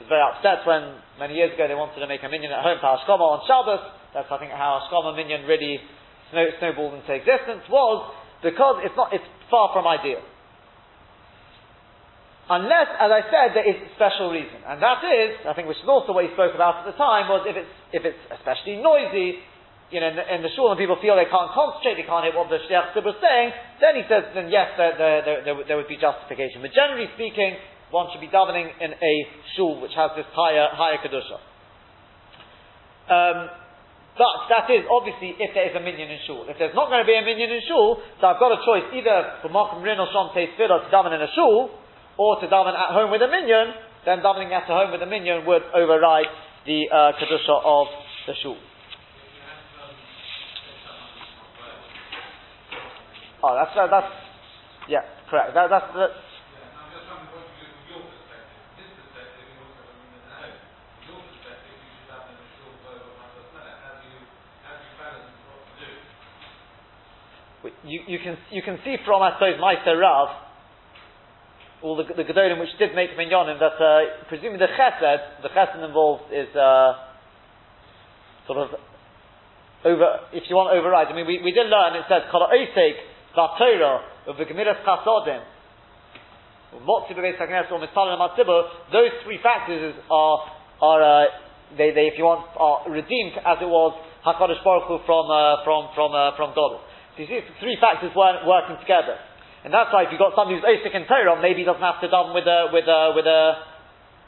[0.00, 2.76] was very upset when many years ago they wanted to make a minyan at home
[2.80, 3.80] for Hashkoma on Shabbos.
[4.12, 5.80] That's, I think, how Hashkoma minyan really
[6.28, 8.12] snow, snowballed into existence, was
[8.44, 10.20] because it's not, it's far from ideal.
[12.44, 14.60] Unless, as I said, there is a special reason.
[14.68, 17.24] And that is, I think which is also what he spoke about at the time,
[17.32, 19.40] was if it's, if it's especially noisy,
[19.88, 22.20] you know, in the, in the shul and people feel they can't concentrate, they can't
[22.20, 23.48] hear what the Shliach is saying,
[23.80, 26.60] then he says, then yes, there, there, there, there, would be justification.
[26.60, 27.56] But generally speaking,
[27.88, 29.14] one should be davening in a
[29.56, 31.40] shul which has this higher, higher kedusha.
[33.08, 33.38] Um,
[34.20, 36.44] but that is obviously if there is a minion in shul.
[36.44, 38.92] If there's not going to be a minion in shul, so I've got a choice
[38.92, 41.83] either for Malcolm Rin or Shom Teis to daven in a shul,
[42.16, 43.74] or to daven at home with a minion,
[44.04, 46.26] then davening at home with a minion would override
[46.66, 47.86] the uh, kedusha of
[48.26, 48.56] the shul.
[53.42, 54.12] Oh, that's uh, that's
[54.88, 55.52] yeah, correct.
[55.54, 56.10] That, that's that.
[67.84, 70.28] You, you can you can see from I suppose Meister Rav
[71.84, 75.84] all the, the Gedolim which did make minyanim, that uh, presuming the chesed, the chesed
[75.84, 76.96] involved is uh,
[78.48, 78.68] sort of
[79.84, 81.08] over, if you want override.
[81.08, 82.96] I mean, we, we did learn, it says, Kol Oisek,
[83.36, 85.44] Vatorah, of the Gemilas Chasodim,
[86.74, 87.06] those
[89.24, 90.38] three factors are,
[90.82, 91.24] are uh,
[91.78, 93.94] they, they, if you want, are redeemed as it was
[94.26, 96.80] Hakadosh Baruch Hu from uh, from from uh, from God.
[97.14, 99.14] So you see, three factors weren't working together,
[99.64, 101.98] and that's why if you've got somebody who's Osik and Torah, maybe he doesn't have
[102.04, 103.40] to daven with a with a with a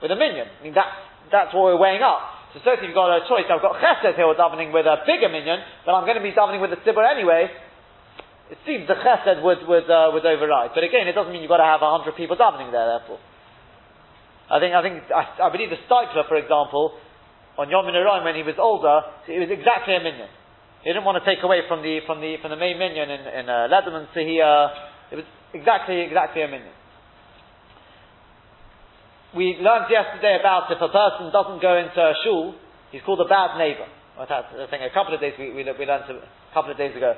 [0.01, 0.49] with a minion.
[0.49, 0.97] I mean that's
[1.31, 2.51] that's what we're weighing up.
[2.57, 3.45] So certainly if you've got a choice.
[3.47, 6.65] I've got Chesed here davening with a bigger minion, but I'm going to be davening
[6.65, 7.53] with a Tzibur anyway
[8.51, 10.71] it seems the chesed would, would, uh, would override.
[10.75, 13.19] But again, it doesn't mean you've got to have a hundred people davening there, therefore.
[14.47, 16.95] I think, I think, I, I believe the Steipler, for example,
[17.59, 20.31] on Yom Minarayim when he was older, it was exactly a minion.
[20.87, 23.23] He didn't want to take away from the, from the, from the main minion in,
[23.27, 24.71] in uh, Lederman, so he, uh,
[25.13, 26.75] it was exactly, exactly a minion.
[29.37, 32.55] We learned yesterday about if a person doesn't go into a shul,
[32.91, 33.87] he's called a bad neighbor.
[34.17, 36.97] That's, I think a couple of days we, we, we learned a couple of days
[36.97, 37.13] ago.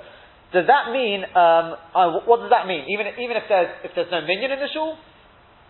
[0.50, 2.88] Does that mean, um, uh, what does that mean?
[2.90, 4.96] Even, even if there's, if there's no minion in the shul?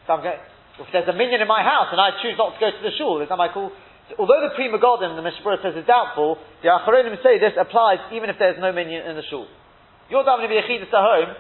[0.06, 0.40] So going,
[0.80, 2.94] if there's a minion in my house and I choose not to go to the
[2.96, 3.74] shul, is that my call?
[4.16, 8.30] Although the Pri Megadim, the Mishpura says is doubtful, the Acharonim say this applies even
[8.30, 9.44] if there's no minion in the shul.
[10.08, 11.30] You're davening b'yechidus at home,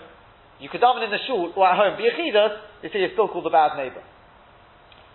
[0.60, 1.96] you could daven in the shul or at home.
[1.96, 4.02] Be B'yechidus, they say you're still called the bad neighbor.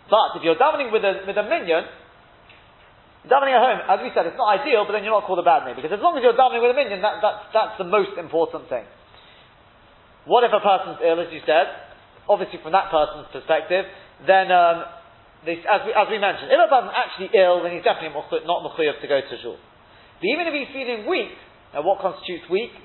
[0.10, 1.84] But if you're davening with a, with a minion,
[3.24, 5.48] Davening at home, as we said, it's not ideal, but then you're not called a
[5.48, 5.80] bad neighbor.
[5.80, 8.68] Because as long as you're davening with a minion, that, that, that's the most important
[8.68, 8.84] thing.
[10.28, 11.72] What if a person's ill, as you said?
[12.28, 13.88] Obviously, from that person's perspective,
[14.28, 14.92] then, um,
[15.48, 18.60] they, as, we, as we mentioned, if a person's actually ill, then he's definitely not
[18.68, 19.56] mechuyev to go to shul.
[20.20, 21.32] But even if he's feeling weak,
[21.72, 22.76] now what constitutes weak?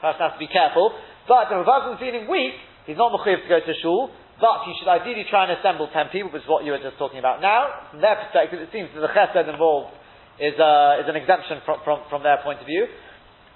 [0.00, 0.96] Person has to be careful.
[1.28, 2.54] But if a person's feeling weak,
[2.86, 4.10] he's not mechuyev to go to shul.
[4.40, 6.96] But he should ideally try and assemble ten people, which is what you were just
[6.96, 7.92] talking about now.
[7.92, 9.92] From their perspective, it seems that the chesed involved
[10.40, 12.88] is, uh, is an exemption from, from, from their point of view.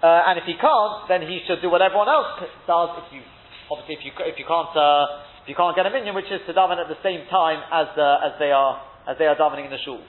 [0.05, 2.37] Uh, and if he can't, then he should do what everyone else
[2.68, 2.90] does.
[3.00, 3.24] If you,
[3.72, 6.44] obviously, if you, if you can't, uh, if you can't get a minion, which is
[6.44, 9.64] to daven at the same time as, uh, as they are, as they are davening
[9.64, 10.05] in the shul.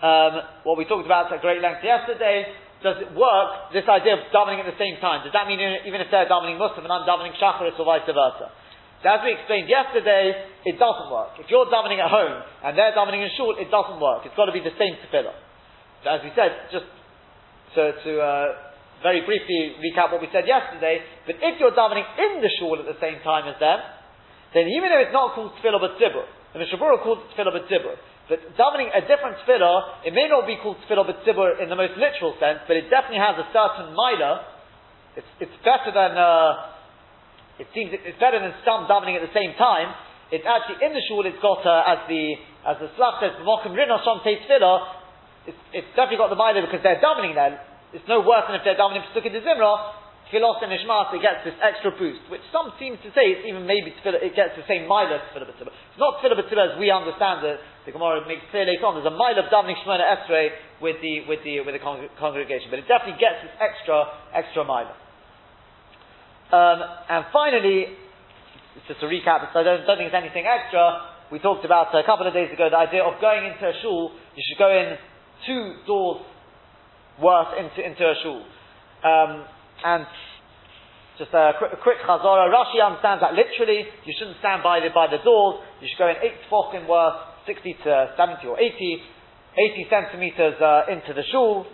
[0.00, 2.48] Um, what we talked about at great length yesterday,
[2.80, 5.20] does it work, this idea of davening at the same time?
[5.20, 8.48] Does that mean even if they're davening Muslim and I'm davening Shacharis or vice versa?
[9.00, 11.36] As we explained yesterday, it doesn't work.
[11.40, 14.28] If you're davening at home and they're davening in shul, it doesn't work.
[14.28, 15.36] It's got to be the same tefillah.
[16.04, 16.88] So as we said, just
[17.76, 18.46] to, to uh,
[19.00, 22.88] very briefly recap what we said yesterday, but if you're davening in the shul at
[22.88, 23.80] the same time as them,
[24.52, 27.68] then even if it's not called tefillah but tzibur, the Mishabura calls it tefillah but
[27.72, 27.96] tzibur,
[28.30, 31.74] but davening a different tefillah, it may not be called tefillah but tzibur in the
[31.74, 34.46] most literal sense, but it definitely has a certain milah.
[35.18, 39.58] It's, it's better than uh, it seems it's better than some davening at the same
[39.58, 39.90] time.
[40.30, 41.26] It's actually in the shul.
[41.26, 46.22] It's got uh, as the as the Slav says, "V'mokim rino sham It's it's definitely
[46.22, 47.58] got the milah because they're davening there.
[47.90, 49.74] It's no worse than if they're davening to the zimra.
[50.30, 53.66] Filos and Ishmas, it gets this extra boost, which some seem to say it's even
[53.66, 55.74] maybe tefillah, it gets the same milah tefillah b'tzibah.
[55.74, 57.58] It's not tefillah b'tzibah as we understand it.
[57.86, 58.94] The Gemara makes clear later on.
[58.94, 62.78] There's a milah of davening Shemona Esrei with the with the with the congregation, but
[62.78, 64.94] it definitely gets this extra extra milah.
[66.54, 66.78] Um,
[67.10, 67.94] and finally,
[68.86, 71.10] just a recap, so I don't, don't, think it's anything extra.
[71.30, 74.10] We talked about a couple of days ago the idea of going into a shul.
[74.34, 74.98] You should go in
[75.46, 76.22] two doors
[77.22, 78.42] worth into, into a shul.
[79.02, 79.46] Um,
[79.84, 80.06] and
[81.20, 82.00] just a quick, a quick.
[82.00, 83.84] Rashi understands that literally.
[84.08, 85.60] You shouldn't stand by the, by the doors.
[85.84, 88.72] You should go in eight tefachim worth, 60 to 70 or 80,
[89.52, 91.68] 80 centimeters uh, into the shul.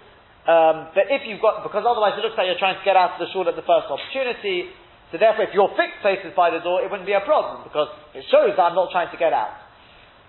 [0.46, 3.18] Um, but if you've got, because otherwise it looks like you're trying to get out
[3.18, 4.70] of the shul at the first opportunity,
[5.10, 7.90] so therefore if your fixed places by the door, it wouldn't be a problem, because
[8.14, 9.58] it shows that I'm not trying to get out.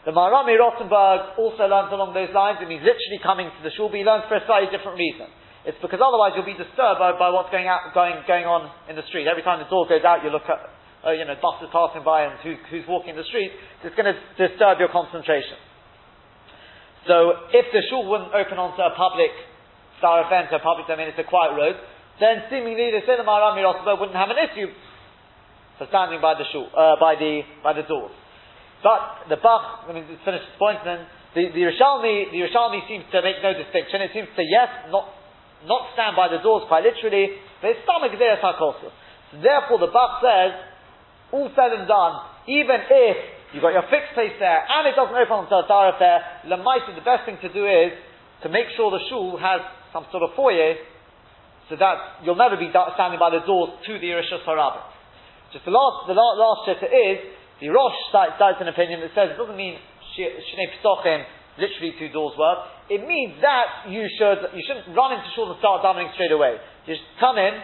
[0.09, 3.93] The Maharami Rothenburg also learns along those lines, it means literally coming to the shul,
[3.93, 5.29] but he learns for a slightly different reason.
[5.67, 8.95] It's because otherwise you'll be disturbed by, by what's going out, going, going on in
[8.95, 9.27] the street.
[9.27, 10.63] Every time the door goes out, you look at,
[11.03, 13.51] uh, you know, buses passing by and who, who's walking the street.
[13.83, 15.59] It's going to disturb your concentration.
[17.03, 19.35] So if the shul wouldn't open onto a public
[19.99, 21.75] thoroughfare into a public domain, it's a quiet road,
[22.23, 24.71] then seemingly the Seder Maharami Rosberg wouldn't have an issue
[25.75, 28.15] for standing by the shul, uh, by the by the doors.
[28.81, 32.87] But the Bach, I mean, to finish this point, then the the Rishalmi, the Rishalmi
[32.87, 33.99] seems to make no distinction.
[33.99, 35.11] It seems to say yes, not
[35.65, 40.21] not stand by the doors quite literally, but it's stomach there So therefore, the Bach
[40.21, 40.53] says,
[41.33, 42.13] all said and done,
[42.45, 43.17] even if
[43.51, 47.03] you've got your fixed place there and it doesn't open onto a thoroughfare, Lamaita, the
[47.03, 47.91] best thing to do is
[48.45, 50.77] to make sure the shul has some sort of foyer,
[51.67, 54.87] so that you'll never be standing by the doors to the Irishas Harabit.
[55.51, 57.17] Just the last, the last, last is,
[57.59, 59.75] the Rosh cites, cites an opinion that says it doesn't mean
[60.15, 61.25] Shnei Psochim,
[61.59, 62.69] literally two doors worth.
[62.89, 66.57] It means that you should, you shouldn't run into shul and start davening straight away.
[66.85, 67.59] You just come in,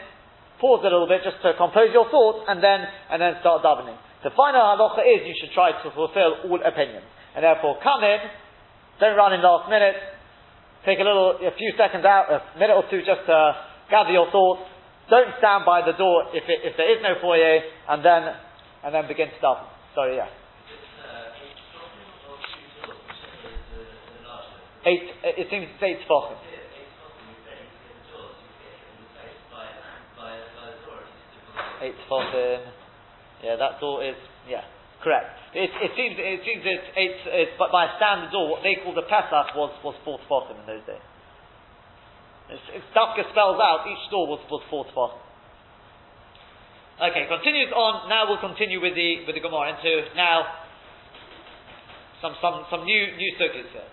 [0.59, 3.95] pause a little bit just to compose your thoughts, and then, and then start davening.
[4.21, 7.07] The final halacha is you should try to fulfill all opinions.
[7.35, 8.19] And therefore come in,
[8.99, 9.95] don't run in last minute,
[10.85, 13.37] take a little, a few seconds out, a minute or two just to
[13.89, 14.69] gather your thoughts,
[15.09, 18.23] don't stand by the door if, it, if there is no foyer, and then
[18.83, 19.67] and then begin to daven.
[19.95, 20.27] Sorry, yeah.
[24.85, 25.07] Eight.
[25.23, 26.35] Eh, it seems it's eight tefachim.
[31.81, 32.59] Eight tefachim.
[33.43, 34.15] Yeah, that door is
[34.47, 34.63] yeah
[35.03, 35.39] correct.
[35.55, 38.75] It, it seems it seems it's, it's, it's but by a standard door, what they
[38.83, 41.03] call the Pesach was was four tefachim in those days.
[42.51, 45.15] If Dafka spells out, each store was, was four tefach.
[47.07, 48.09] Okay, continues on.
[48.09, 50.43] Now we'll continue with the with the Gemara into now
[52.21, 53.87] some some some new new circuits here.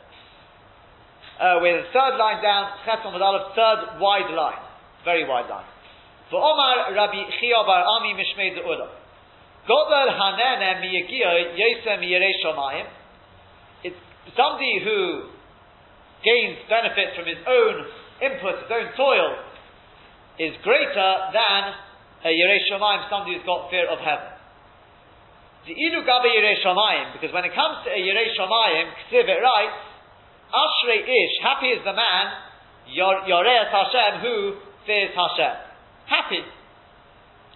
[1.40, 4.60] Uh, with third line down, Chesom Aleph, third wide line,
[5.08, 5.64] very wide line.
[6.28, 8.92] For Omar Rabbi Chia Bar Ami Mishmei Ze'ulah.
[9.64, 12.86] Godel Hanene Miyagia Yosem Yirei Shomayim.
[13.84, 13.96] It's
[14.36, 15.32] somebody who
[16.22, 17.88] gains benefit from his own
[18.20, 19.40] input, his own toil,
[20.38, 21.62] is greater than
[22.24, 24.28] a Yerei Shomayim, somebody who's got fear of heaven.
[25.64, 29.40] The Idu Gabe Yerei Shomayim, because when it comes to a Yerei Shomayim, Ksiv it
[29.40, 29.89] writes,
[30.50, 32.26] Ashrei Ish, happy is the man,
[32.90, 35.54] Yoreas Hashem, who fears Hashem.
[36.06, 36.42] Happy.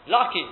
[0.06, 0.46] Lucky.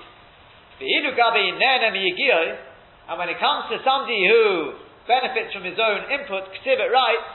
[3.07, 4.73] And when it comes to somebody who
[5.07, 7.31] benefits from his own input, Ksiv it writes,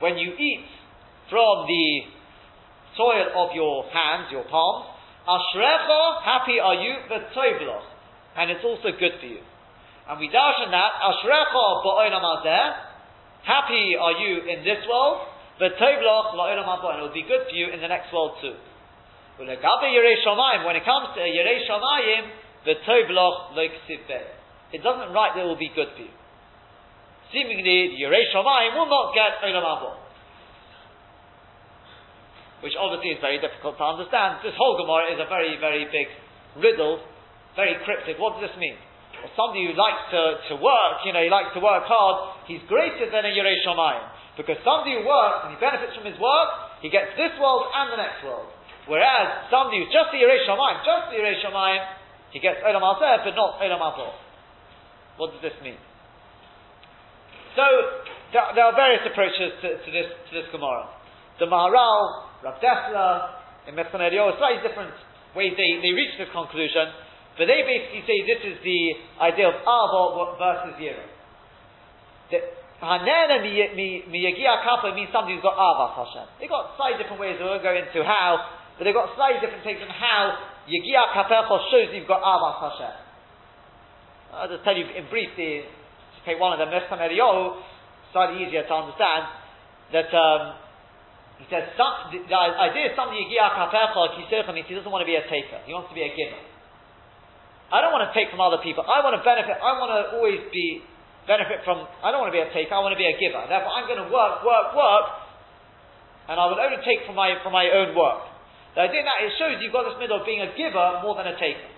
[0.00, 0.64] When you eat
[1.28, 2.00] from the
[2.96, 4.86] soil of your hands, your palms,
[5.28, 7.84] ashrecha, happy are you, the v'toivloch.
[8.36, 9.40] And it's also good for you.
[10.08, 12.74] And we darshan that, ashrecha ba'olam hazeh,
[13.44, 15.28] happy are you in this world,
[15.60, 18.54] v'toivloch la'olam haba, and it will be good for you in the next world too.
[19.38, 20.16] When it comes to Yerei
[21.66, 22.22] Shamayim,
[22.64, 23.62] the Tovloch lo
[24.72, 26.14] it doesn't write that it will be good for you.
[27.32, 29.96] Seemingly, the Yerei Shamayim will not get Olam Haba.
[32.62, 34.38] Which obviously is very difficult to understand.
[34.44, 36.06] This whole Gemara is a very, very big
[36.62, 37.00] riddle,
[37.56, 38.18] very cryptic.
[38.20, 38.76] What does this mean?
[39.38, 43.06] Somebody who likes to, to work, you know, he likes to work hard, he's greater
[43.06, 43.58] than a Yerei.
[44.36, 46.48] Because somebody who works and he benefits from his work,
[46.82, 48.50] he gets this world and the next world.
[48.90, 51.38] Whereas somebody who's just the Yerei just the Yerei
[52.32, 54.08] he gets Olam Hazeh, but not Olam Haba.
[55.20, 55.76] What does this mean?
[57.54, 57.62] So
[58.32, 60.88] there, there are various approaches to, to, this to this Gemara.
[61.38, 64.96] The Maharal, Rav Dessler, in Mechon slightly different
[65.36, 66.88] ways they, they reach this conclusion,
[67.38, 68.80] but they basically say this is the
[69.20, 71.06] idea of Ava versus Yira.
[72.82, 76.26] Hanena miyagia kappa means somebody who's got Avas Hashem.
[76.42, 78.42] They've got slightly different ways, we won't go into how,
[78.74, 80.34] but they've got slightly different takes on how
[80.66, 82.94] Yagia Kapecha shows you've got Avas Hashem.
[84.34, 87.62] I'll just tell you in brief, the, to take one of them, Michtav Me'Eliyahu,
[88.10, 89.30] slightly easier to understand,
[89.94, 90.58] that um,
[91.38, 95.14] he says, some, the, the idea is something Kisircha means he doesn't want to be
[95.14, 96.42] a taker, he wants to be a giver.
[97.72, 100.00] I don't want to take from other people, I want to benefit, I want to
[100.20, 100.84] always be,
[101.24, 103.40] benefit from, I don't want to be a taker, I want to be a giver.
[103.48, 105.06] Therefore I'm going to work, work, work,
[106.28, 108.28] and I will only take from my, from my own work.
[108.76, 111.32] The idea that it shows you've got this middle of being a giver more than
[111.32, 111.72] a taker.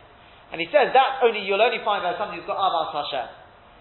[0.55, 3.27] And he says that only you'll only find that somebody who's got Avas Hashem.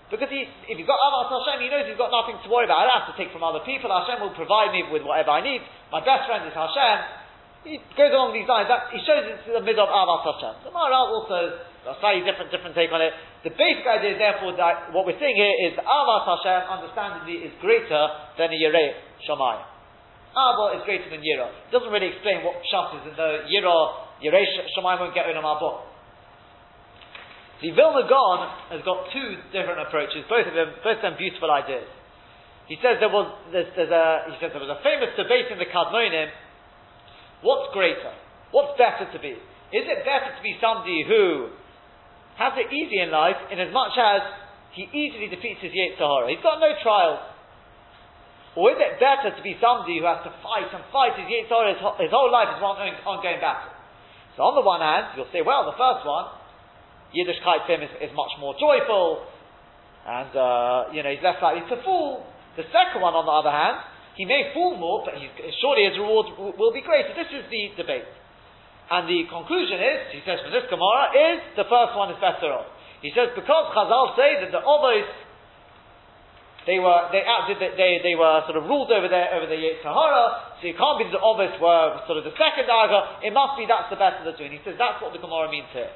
[0.10, 2.82] Because he, if you've got Avas Hashem, he knows he's got nothing to worry about.
[2.82, 3.90] I don't have to take from other people.
[3.90, 5.62] Hashem will provide me with whatever I need.
[5.90, 6.98] My best friend is Hashem.
[7.70, 8.70] He goes along these lines.
[8.70, 10.54] That, he shows it's the middle of Avas Hashem.
[10.66, 11.40] The Maharal also
[11.84, 13.12] a slightly different different take on it.
[13.44, 17.52] The basic idea is therefore that what we're seeing here is Avas Hashem understandably is
[17.60, 18.04] greater
[18.40, 18.96] than a Yerei
[19.28, 19.68] Shamayim.
[20.34, 21.52] Abba is greater than Yira.
[21.70, 23.76] Doesn't really explain what Pshat is in the Yira,
[24.24, 25.94] Yerei Shamayim won't get Olam Haba.
[27.62, 28.40] The Vilna Gaon
[28.76, 31.88] has got two different approaches, both of them, both of them beautiful ideas.
[32.68, 35.60] He says there was, there's, there's a, he says there was a famous debate in
[35.60, 36.32] the Kadmonim.
[37.44, 38.16] What's greater?
[38.52, 39.36] What's better to be?
[39.72, 41.56] Is it better to be somebody who
[42.38, 44.22] has it easy in life in as much as
[44.74, 46.30] he easily defeats his Yetzirah?
[46.30, 47.22] He's got no trials.
[48.54, 51.78] Or is it better to be somebody who has to fight and fight his Yetzirah
[51.78, 53.74] his, his whole life is one ongoing battle?
[54.38, 56.26] So on the one hand, you'll say, well, the first one,
[57.14, 59.30] Yiddishkeit him is, is much more joyful,
[60.10, 62.26] and uh, you know he's less likely to fall.
[62.58, 63.86] The second one, on the other hand,
[64.18, 65.30] he may fall more, but he's,
[65.62, 67.14] surely his reward will be greater.
[67.14, 68.06] This is the debate.
[68.92, 72.52] And the conclusion is, he says from this Gemara, is the first one is better
[72.52, 72.68] off.
[73.04, 75.08] He says because Chazal say that the Ovos
[76.64, 80.56] they were they acted they they were sort of ruled over there over the Sahara,
[80.60, 83.28] so you can't be that the Ovos were sort of the second Aga.
[83.28, 84.48] It must be that's the better of the two.
[84.48, 85.92] And he says that's what the Gemara means here.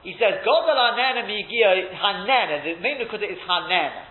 [0.00, 2.64] He says Godal Hanana Migia Hanana.
[2.64, 4.08] The main it is Hanana.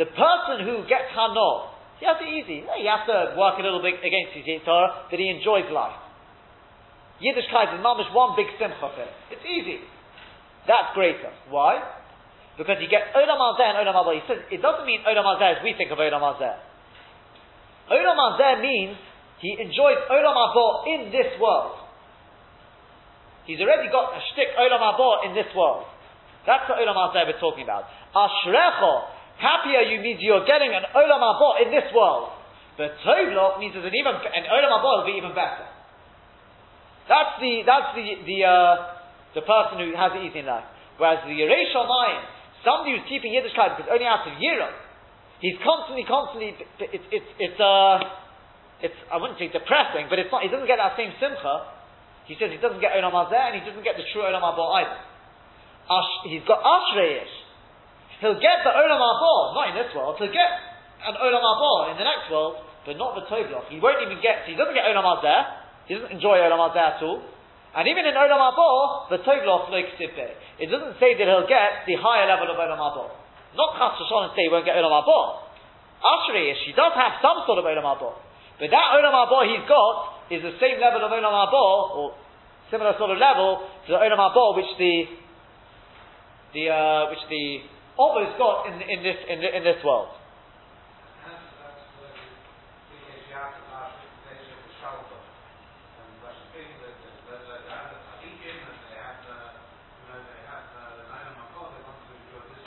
[0.00, 2.64] The person who gets Hanor, he has it easy.
[2.64, 6.07] He has to work a little bit against his Yitzhara, but he enjoys life.
[7.18, 9.10] Yiddishkeit is mamish one big simcha for him.
[9.30, 9.82] It's easy.
[10.66, 11.34] That's greater.
[11.50, 11.82] Why?
[12.58, 14.14] Because you get Olam Hazeh and Olam Haba.
[14.14, 16.56] He says it doesn't mean Olam Hazeh as we think of Olam Hazeh.
[17.90, 18.98] Olam Hazeh means
[19.40, 21.78] he enjoys Olam Haba in this world.
[23.46, 25.86] He's already got a shtick Olam Haba in this world.
[26.46, 27.86] That's what Olam Hazeh we're talking about.
[28.14, 32.30] Ashrecho, happier you means you're getting an Olam Haba in this world.
[32.76, 35.77] But Tovloch means there's an even an Olam Haba will be even better.
[37.08, 38.74] That's the that's the the uh,
[39.34, 40.68] the person who has it easy in life.
[40.98, 42.22] Whereas the Yerei Shamayim,
[42.66, 44.74] somebody who's keeping Yiddishkeit because only out of Yira,
[45.38, 48.02] he's constantly, constantly, it's, it's, it's, uh,
[48.82, 51.78] it's, I wouldn't say depressing, but it's not, he doesn't get that same simcha.
[52.26, 55.00] He says he doesn't get Olam Hazeh and he doesn't get the true Olam either.
[55.88, 57.32] Ash, he's got Ashreish.
[58.20, 60.50] He'll get the Olam not in this world, he'll get
[61.06, 63.70] an Olam in the next world, but not the Tovloch.
[63.70, 67.00] He won't even get, he doesn't get Olam Hazeh, he doesn't enjoy Olam Hazeh at
[67.00, 67.24] all,
[67.72, 71.96] and even in Olam Haba, the Tovloch like It doesn't say that he'll get the
[71.96, 73.08] higher level of Olam Haba.
[73.56, 75.48] Not Chas and say he won't get Olam Haba.
[76.04, 78.20] Ashri, she does have some sort of Olam Haba.
[78.60, 81.64] But that Olam Haba he's got is the same level of Olam Haba,
[81.96, 82.12] or
[82.70, 84.94] similar sort of level to the Olam Haba which the
[86.52, 87.64] the uh, which the
[87.96, 90.17] Ova's got in, in this in, in this world.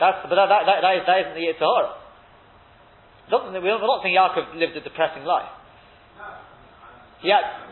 [0.02, 1.94] That's, but that, that, that, that, is, that isn't the Yitzhahara.
[3.30, 5.46] We're not saying Yaakov lived a depressing life.
[6.18, 6.26] No.
[7.22, 7.70] Yeah.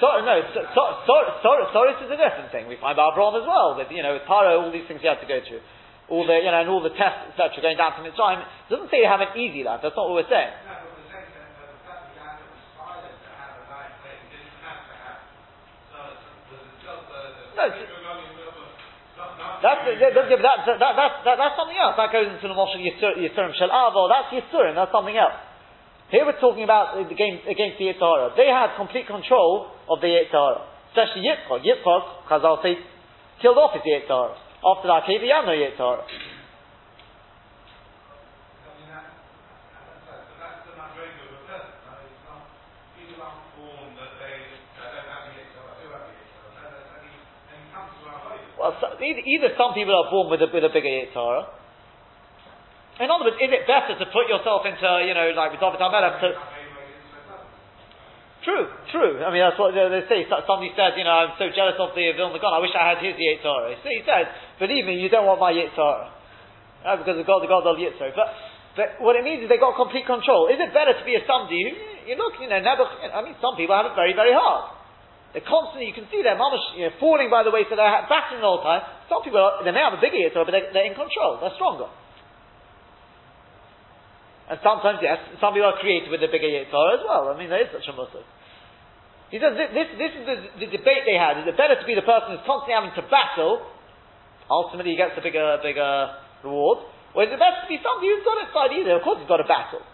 [0.00, 1.14] So, no, so, so, so,
[1.44, 2.68] so, Soros is a different thing.
[2.68, 5.20] We find Abraham as well, with, you know, with Paro, all these things he had
[5.20, 5.60] to go through.
[6.08, 8.40] All the, you know, and all the tests, etc., going down to Mitzrayim.
[8.40, 10.52] It doesn't say you have an easy life, that's not what we're saying.
[17.56, 17.95] No,
[19.62, 21.94] that's, that, that, that, that, that, that's something else.
[21.96, 24.08] That goes into the Moshe Yisurim Shel Avo.
[24.08, 24.74] That's Yisurim.
[24.74, 25.36] That's something else.
[26.10, 28.36] Here we're talking about the game against the Yitzhara.
[28.36, 30.62] They had complete control of the Yitzhara.
[30.94, 31.66] Especially Yitzchak.
[31.66, 32.78] Yitzchak, Chazal say,
[33.42, 34.38] killed off his Yitzhara.
[34.62, 36.06] After that, he had no Yitzhara.
[48.66, 51.46] Uh, well, either, either, some people are born with a, with a bigger Yitzhara.
[52.98, 55.78] In other words, is it better to put yourself into, you know, like with David
[55.78, 56.28] HaMelech to...
[58.42, 59.14] True, true.
[59.22, 60.22] I mean, that's what they, say.
[60.26, 62.98] Somebody says, you know, I'm so jealous of the Vilna Gaon, I wish I had
[63.02, 63.74] his Yitzhara.
[63.82, 66.14] So he says, believe me, you don't want my Yitzhara.
[66.86, 68.14] No, uh, because of God, the God of Yitzhara.
[68.14, 68.28] But,
[68.78, 70.46] but what it means is they got complete control.
[70.46, 71.70] Is it better to be a somebody who,
[72.06, 74.75] you look, you know, never, I mean, some people have it very, very hard.
[75.36, 78.08] They're constantly, you can see their mamash, you know, falling by the way, so they're
[78.08, 78.80] battling all the time.
[79.12, 81.36] Some people, are, they may have a bigger yitzhar, but they're, they're, in control.
[81.36, 81.92] They're stronger.
[84.48, 87.28] And sometimes, yes, some people are created with a bigger yitzhar as well.
[87.28, 88.24] I mean, there is such a muscle.
[89.28, 91.44] He says this, this, is the, the, debate they had.
[91.44, 93.60] Is it better to be the person who's constantly having to battle?
[94.48, 96.16] Ultimately, he gets a bigger, bigger
[96.48, 96.80] reward.
[97.12, 98.96] Or is it better to be somebody who's got it side either?
[98.96, 99.84] Of course, he's got a battle.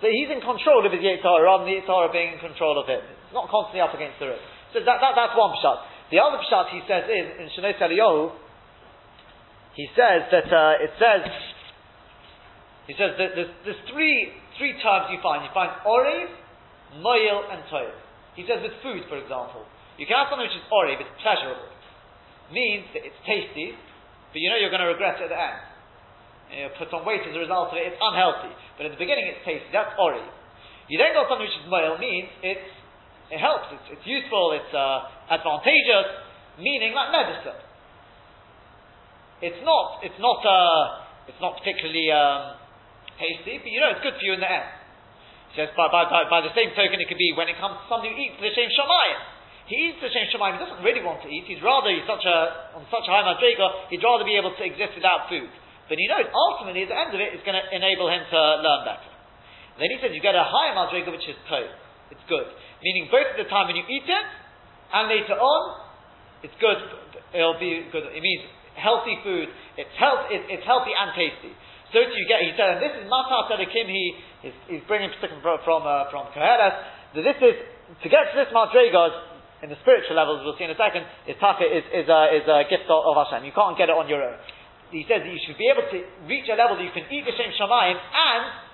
[0.00, 2.88] So he's in control of his Yitzhara rather than the Yitzhara being in control of
[2.88, 3.04] him.
[3.04, 4.55] It's not constantly up against the risk.
[4.72, 5.78] So that, that, that's one pshat.
[6.10, 8.34] The other pshat he says is, in Shenos Eliyahu,
[9.74, 11.22] he says that, uh, it says,
[12.86, 15.44] he says that there's, there's three, three terms you find.
[15.44, 16.30] You find oriv,
[17.02, 17.92] moil, and toil.
[18.38, 19.66] He says with food, for example.
[19.98, 21.68] You can have something which is oriv, it's pleasurable.
[22.52, 23.74] Means that it's tasty,
[24.30, 25.60] but you know you're going to regret it at the end.
[26.46, 28.54] You know, put on weight as a result of it, it's unhealthy.
[28.78, 30.22] But at the beginning it's tasty, that's oriv.
[30.86, 32.75] You then got something which is moil, means it's
[33.30, 33.72] it helps.
[33.74, 34.54] It's, it's useful.
[34.54, 36.26] It's uh, advantageous.
[36.56, 37.60] Meaning like medicine.
[39.42, 40.00] It's not.
[40.00, 40.40] It's not.
[40.40, 42.56] Uh, it's not particularly um,
[43.18, 44.70] hasty, but you know it's good for you in the end.
[45.52, 47.82] He says by, by, by, by the same token, it could be when it comes
[47.82, 49.18] to somebody who eats the same shamayim.
[49.66, 50.56] He eats the same shamayim.
[50.56, 51.50] He doesn't really want to eat.
[51.50, 52.38] He's rather he's such a
[52.78, 53.90] on such a high madriga.
[53.90, 55.50] He'd rather be able to exist without food.
[55.90, 58.40] But he knows ultimately at the end of it, it's going to enable him to
[58.62, 59.10] learn better.
[59.78, 61.66] Then he says you get a higher madriga which is tov.
[62.10, 62.46] It's good.
[62.82, 64.26] Meaning both at the time when you eat it
[64.94, 65.62] and later on,
[66.42, 66.78] it's good.
[67.34, 68.06] It'll be good.
[68.14, 68.44] It means
[68.76, 69.48] healthy food.
[69.80, 70.30] It's health.
[70.30, 71.52] It, it's healthy and tasty.
[71.90, 72.44] So do you get?
[72.44, 73.88] He said, and this is Matar Tzadikim.
[73.88, 74.04] He
[74.42, 76.74] he's, he's bringing from from uh, from Koheles.
[77.14, 77.56] That this is
[78.02, 80.44] to get to this Madrigas in the spiritual levels.
[80.44, 81.08] We'll see in a second.
[81.26, 83.46] Is taka is is a is a gift of, of Hashem.
[83.48, 84.38] You can't get it on your own.
[84.92, 85.98] He says that you should be able to
[86.30, 88.65] reach a level that you can eat the same shamayim and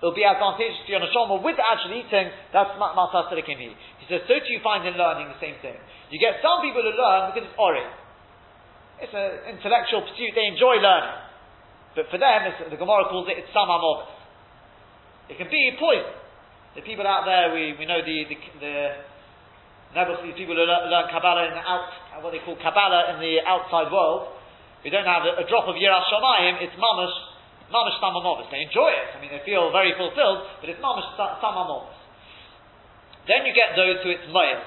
[0.00, 2.32] it'll be advantageous to your neshama with actually eating.
[2.56, 3.60] That's Tzadikim.
[3.60, 5.76] He says, so do you find in learning the same thing.
[6.08, 7.84] You get some people who learn because it's ori.
[9.04, 10.32] It's an intellectual pursuit.
[10.32, 11.30] They enjoy learning.
[11.94, 13.80] But for them, the Gemara calls it, it's samam
[15.28, 16.16] It can be poison.
[16.74, 18.74] The people out there, we, we know the, the, the
[20.22, 23.42] these people who learn, learn Kabbalah in the out, what they call Kabbalah in the
[23.42, 24.38] outside world,
[24.86, 27.29] we don't have a, a drop of Yiras Shamayim, it's mamash,
[27.70, 28.50] mamash samamovis.
[28.50, 29.08] They enjoy it.
[29.14, 31.96] I mean, they feel very fulfilled, but it's mamash samamovis.
[33.26, 34.60] Then you get those who it's moil.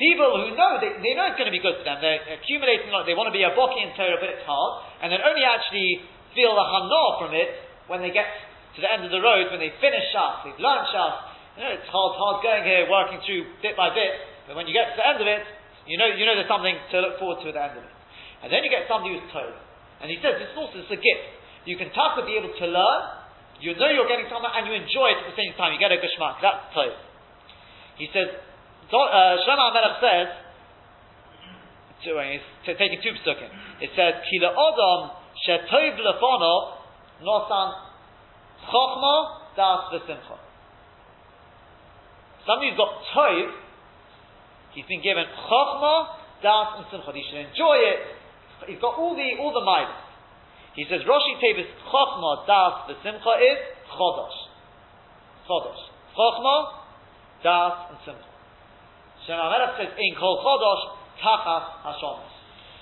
[0.00, 2.00] People who know, they, they know it's going to be good for them.
[2.00, 5.04] They're accumulating, they want to be a boki in Torah, but it's hard.
[5.04, 6.00] And then only actually
[6.32, 7.52] feel the hana from it
[7.92, 8.24] when they get
[8.76, 11.16] to the end of the road, when they finish Shas, they've learned Shas.
[11.58, 14.14] You know, it's hard, hard going here, working through bit by bit.
[14.48, 15.44] But when you get to the end of it,
[15.84, 17.94] you know, you know there's something to look forward to at the end of it.
[18.40, 19.52] And then you get somebody who's told.
[20.00, 21.28] And he says, this is also is a gift.
[21.64, 23.02] You can talk to be able to learn,
[23.60, 25.76] you know you're getting something, and you enjoy it at the same time.
[25.76, 26.40] You get a geshmak.
[26.40, 26.96] That's told.
[28.00, 28.32] He says,
[28.88, 30.28] uh, Shlomo HaMelech says,
[32.00, 33.52] uh, he's t- taking two psukim.
[33.84, 35.00] It says, Kila Odom
[35.44, 36.80] shetov lefono
[37.20, 37.68] nosan
[38.64, 39.16] chochma
[39.56, 40.40] das v'simcha.
[42.46, 43.52] Somebody who's got tov,
[44.72, 47.12] he's been given chochma, das and simcha.
[47.12, 48.00] He should enjoy it.
[48.66, 50.09] He's got all the all the miles.
[50.74, 53.58] He says Roshi Tevis chochma, das v'simcha is
[53.90, 54.38] chodosh.
[55.48, 55.82] Chodosh.
[56.14, 56.56] Chochma,
[57.42, 58.30] das and simcha.
[59.26, 62.32] Shema Melech says, in kol chodosh, tachas hashomas.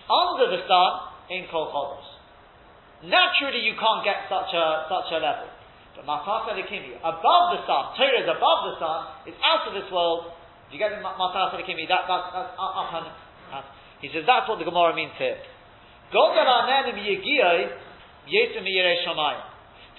[0.09, 0.93] Under the sun,
[1.31, 3.09] in kol chodosh.
[3.09, 5.49] Naturally, you can't get such a, such a level.
[5.97, 9.91] But Matasa Lekimi, above the sun, Torah is above the sun, it's out of this
[9.91, 10.35] world.
[10.69, 13.65] If you get the Matasa Lekimi, that, that, that's up and, and
[14.03, 15.41] He says that's what the Gemara means here.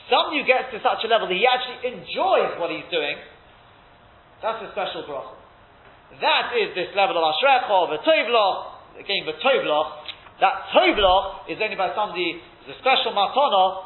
[0.10, 3.14] Somebody who gets to such a level that he actually enjoys what he's doing,
[4.42, 5.38] that's a special bracha.
[6.18, 10.10] That is this level of Ashrecha, of a Tovloch, again, the Tovloch.
[10.42, 13.86] That Tovloch is only by somebody, the special Matana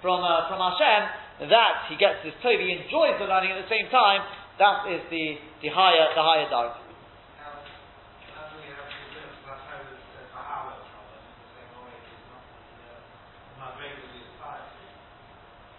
[0.00, 3.68] from, uh, from Hashem, that he gets this Tov, he enjoys the learning at the
[3.68, 4.24] same time,
[4.56, 6.83] that is the, the higher, the higher dark.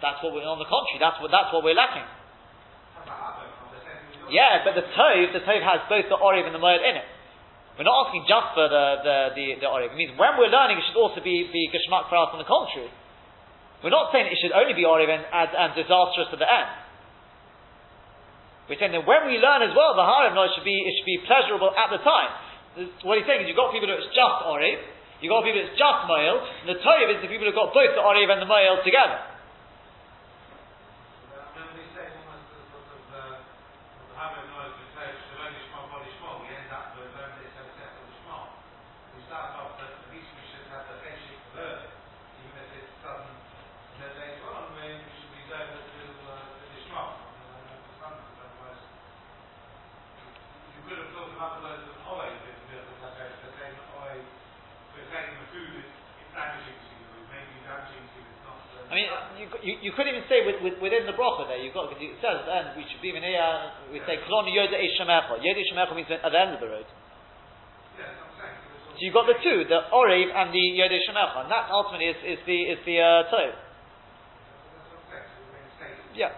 [0.03, 0.99] That's what we're on the contrary.
[0.99, 2.05] That's what that's what we're lacking.
[4.29, 7.07] Yeah, but the Tov, the Tov has both the Oriv and the Moel in it.
[7.77, 9.91] We're not asking just for the, the, the, the Oriv.
[9.91, 12.47] It means when we're learning, it should also be, be Geshmak for us on the
[12.47, 12.89] contrary.
[13.83, 16.71] We're not saying it should only be Oriv and, and, and disastrous at the end.
[18.65, 21.05] We're saying that when we learn as well, the Harim knowledge should be, it should
[21.05, 22.31] be pleasurable at the time.
[23.05, 24.79] What he's saying is you've got people who it's just Oriv,
[25.21, 27.77] you've got people who it's just Moel, and the Tov is the people who've got
[27.77, 29.34] both the Oriv and the Moel together.
[59.65, 62.45] You, could even say with, with, within the bracha there, you've got, because it says
[62.45, 63.41] then we should be even here,
[63.89, 65.41] we say, Klon Yoda Eshamecha.
[65.41, 66.85] Yoda Eshamecha means at the end of the road.
[68.95, 72.19] So you've got the two, the Oriv and the Yoda Shemecha, and that ultimately is,
[72.23, 73.51] is the is the uh, toe.
[76.15, 76.31] Yeah.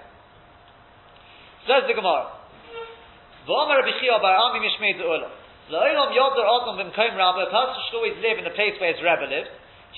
[1.70, 2.34] Says the Gemara.
[3.46, 5.30] V'omer Rabbi Chia bar Ami Mishmei De'olam.
[5.70, 9.04] La'olam yoder Adam b'mkoim Rabbi, a person should always live in a place where his
[9.04, 9.52] Rebbe lived.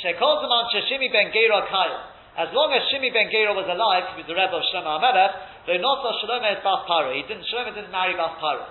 [0.03, 2.18] Shekol zaman Sheshimi ben Geira Kayim.
[2.37, 5.65] As long as Shimi ben Gera was alive, he was the Rebbe of Shlomo HaMelech,
[5.65, 7.11] though not Shlomo is Bas Paro.
[7.15, 8.69] He didn't, Shlomo didn't marry Bas Paro.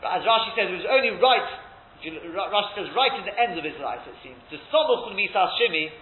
[0.00, 1.48] But as Rashi says, it was only right,
[2.04, 4.40] Rashi says right in the end of his life, it seems.
[4.52, 5.92] The Somuch Misas Shimi,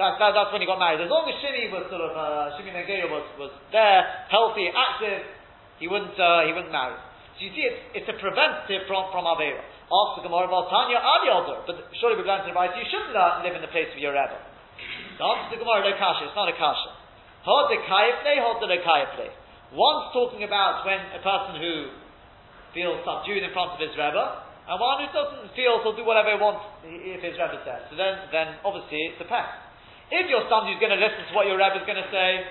[0.00, 1.04] that, that, that's when he got married.
[1.04, 4.68] As long as Shimi was sort of, uh, Shimi ben Gera was, was there, healthy,
[4.72, 5.26] active,
[5.80, 6.96] he wouldn't, uh, he wouldn't marry.
[7.36, 9.60] So you see, it's, it's a preventative from, from Avera.
[9.92, 13.44] Ask the Gemara about Tanya Al but surely learned in the right, you shouldn't uh,
[13.44, 14.40] live in the place of your Rebbe.
[15.20, 16.96] The answer to the Gemara, no kasha, it's not a kasha.
[17.44, 19.28] Hold the kayaple, hold the kayaple.
[19.76, 21.92] One's talking about when a person who
[22.72, 24.24] feels subdued in front of his Rebbe,
[24.64, 27.84] and one who doesn't feel he'll do whatever he wants if his Rebbe says.
[27.92, 29.52] So then, then obviously it's a pest.
[30.08, 32.48] If you're somebody who's going to listen to what your Rebbe is going to say,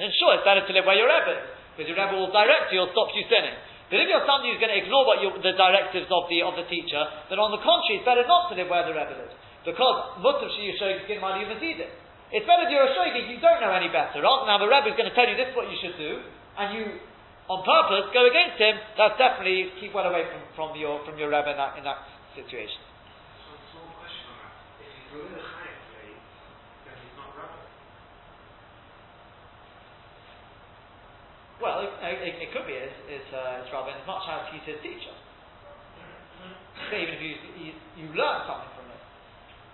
[0.00, 1.44] then sure, it's better to live where your Rebbe is,
[1.76, 3.56] because your Rebbe will direct you, will stop you sinning.
[3.86, 6.66] But if you're somebody who's going to ignore what the directives of the of the
[6.66, 6.98] teacher,
[7.30, 10.50] then on the contrary, it's better not to live where the Rebbe lives, because Mutav
[10.58, 11.86] Shi Yishoig Gin Mali Mazidit.
[12.34, 14.18] It's better if you're a shogeg, you don't know any better.
[14.18, 16.26] Rather than have Rebbe who's going to tell you this is what you should do,
[16.58, 16.98] and you,
[17.46, 21.30] on purpose, go against him, that's definitely keep well away from, from your from your
[21.30, 22.02] Rebbe in that, in that
[22.34, 22.82] situation.
[23.46, 24.54] So, question on that.
[24.82, 26.18] If he's within a chayav day,
[26.90, 27.62] then he's not rabbi.
[31.56, 34.66] Well, it, it, it could be his, his, uh, his Rabbi as much as he's
[34.68, 35.16] his teacher.
[36.76, 39.00] So even if you, you, you learn something from it.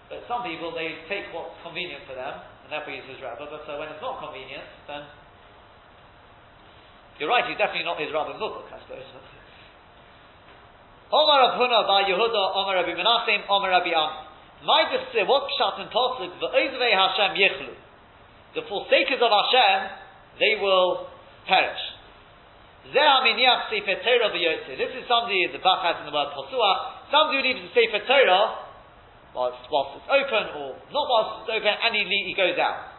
[0.08, 3.66] But some people, they take what's convenient for them, and therefore use his rabbi, but
[3.66, 5.02] uh, when it's not convenient, then.
[7.18, 9.02] You're right, he's definitely not his rabbi Mukuk, I suppose.
[11.12, 14.32] Omar Rav Huna by Yehuda, Omar Rabbi Menachem, Omar Rabbi Am.
[14.64, 17.74] My say what pshat and pasuk, v'oizvei Hashem yichlu.
[18.54, 19.90] The forsakers of Hashem,
[20.40, 21.11] they will
[21.46, 21.84] perish.
[22.82, 22.98] This
[24.90, 28.72] is somebody, the Bach has in the word posua, somebody who leaves the Sefer Torah,
[29.34, 32.90] whilst, whilst it's open or not whilst it's open, and he, he goes out.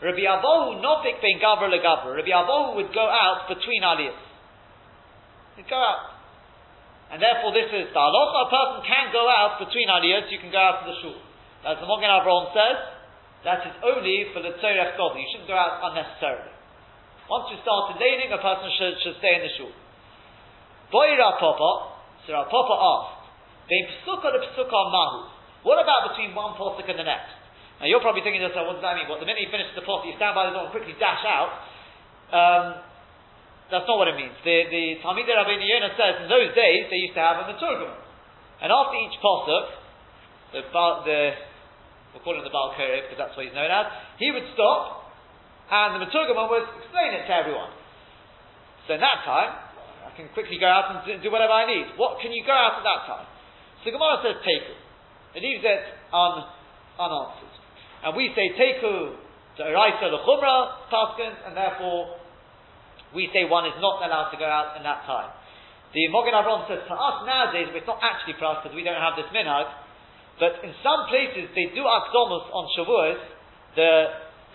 [0.00, 2.16] Rabbi Avohu nofik ben gavra legavra.
[2.16, 4.16] Rabbi Avohu would go out between aliyahs.
[5.56, 6.16] He'd go out.
[7.12, 10.52] And therefore this is the halacha, a person can go out between aliyahs, you can
[10.52, 11.16] go out to the shul.
[11.64, 12.78] As the Mogen Avraham says,
[13.44, 15.16] that is only for the tzorech god.
[15.16, 16.55] You shouldn't go out unnecessarily.
[17.26, 19.72] Once you started laning, a person should, should stay in the shul.
[20.94, 21.70] Boira Papa,
[22.22, 23.26] so Rav Papa asked,
[23.66, 25.26] Bein psuka to mahu.
[25.66, 27.34] What about between one posuk and the next?
[27.82, 29.10] Now you're probably thinking to yourself, what does that mean?
[29.10, 31.26] What the minute you finish the posuk, you stand by the door and quickly dash
[31.26, 31.50] out.
[32.30, 32.64] Um,
[33.66, 34.38] that's not what it means.
[34.46, 37.90] The the Talmid Rabbi Yonah says in those days they used to have a maturgum,
[38.62, 39.66] and after each posuk,
[40.54, 41.18] the the
[42.14, 43.90] we'll call him the Baal because that's what he's known as.
[44.22, 45.05] He would stop,
[45.66, 47.74] and the maturgum would explain it to everyone.
[48.86, 49.50] So in that time,
[50.06, 51.98] I can quickly go out and do whatever I need.
[51.98, 53.26] What can you go out at that time?
[53.82, 54.74] So Gemara says teku.
[55.34, 55.82] It leaves it
[56.14, 56.46] un,
[56.96, 57.56] unanswered.
[58.06, 59.18] And we say teku
[59.58, 62.22] to Eraisa Chumra Paskins, and therefore
[63.14, 65.34] we say one is not allowed to go out in that time.
[65.94, 69.00] The Mogen Avraham says to us nowadays, it's not actually for us because we don't
[69.00, 69.66] have this minhag,
[70.38, 73.20] but in some places they do akdomus on Shavuos,
[73.74, 73.90] the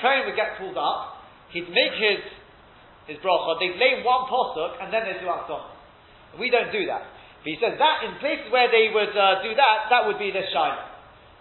[0.02, 1.22] Kohen would get pulled up,
[1.54, 2.20] he'd make his
[3.10, 5.74] his bracha, they'd lay one posuk, and then they do akdomus.
[6.38, 7.06] We don't do that.
[7.44, 10.30] But he says that in places where they would uh, do that, that would be
[10.30, 10.78] the shine.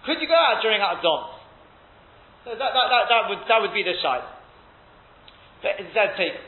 [0.08, 1.36] Could you go out during Adon?
[2.44, 4.24] So that, that, that, that, would, that would be the shine.
[5.60, 6.40] But instead take.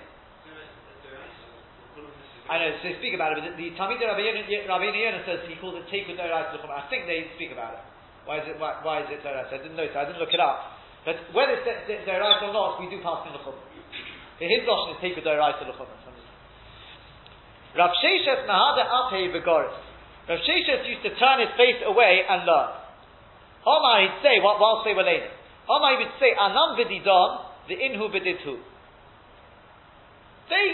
[2.48, 5.54] I know, so they speak about it, but the, the Talmid Rabbi Yonah says he
[5.60, 7.84] calls it take with I think they speak about it.
[8.24, 10.71] Why is it, why, why is it I didn't so I didn't look it up.
[11.05, 13.59] But whether it's Doraisa or not, we do pass in the Chum.
[14.38, 15.90] His notion is take with Doraisa L'chum.
[17.74, 19.74] Rav Sheshes Nahada Ape Begoris.
[20.28, 22.70] Rav Sheshes used to turn his face away and learn.
[23.66, 25.30] Omar he'd say, whilst they were learning,
[25.70, 27.30] Omar he would say, Anam v'didon,
[27.68, 28.59] the inhu v'didhu.
[30.50, 30.64] They,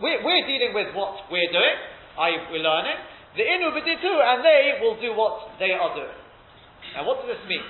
[0.00, 1.76] we're, we're, dealing with what we're doing,
[2.18, 2.98] I, we're learning,
[3.36, 6.18] the inhu v'didhu, and they will do what they are doing.
[6.94, 7.62] Now what does this mean?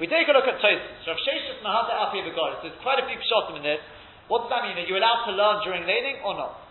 [0.00, 1.04] We take a look at Tosis.
[1.04, 2.62] Rav Sheshes Nahada Ape Begoris.
[2.64, 3.80] There's quite a few shots in this.
[4.28, 4.78] What does that mean?
[4.80, 6.62] Are you allowed to learn during laning or not?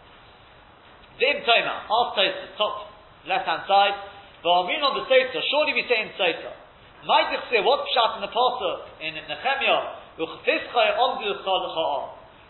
[1.21, 2.89] Vim Toma, half Tosa, top
[3.29, 3.93] left hand side.
[4.41, 6.57] V'amin on the Sota, surely we say in Sota.
[7.05, 10.01] Maidich say, what pshat in the pasuk in Nehemiah,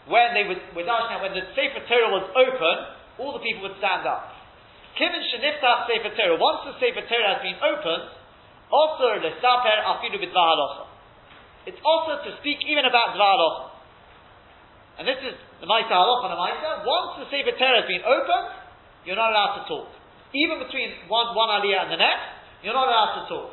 [0.07, 2.75] when they would, when the Sefer Torah was open,
[3.19, 4.31] all the people would stand up.
[4.99, 8.11] Kivin sheniftach Sefer Torah, once the Sefer Torah has been opened,
[8.71, 10.57] b'dvar
[11.67, 13.69] It's also to speak even about dvar
[14.99, 16.69] And this is the Maisa halacha and the Maisa.
[16.87, 18.47] Once the Sefer Torah has been opened,
[19.05, 19.89] you're not allowed to talk.
[20.31, 23.49] Even between one, one aliyah and the next, you're not allowed to talk.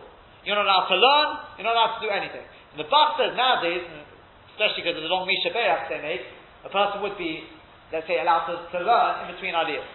[0.47, 2.47] You're not allowed to learn, you're not allowed to do anything.
[2.73, 3.83] And the Bach says nowadays,
[4.55, 6.23] especially because of the long Mi Sheberach they make,
[6.63, 7.43] a person would be,
[7.91, 9.87] let's say, allowed to, to learn in between aliyahs.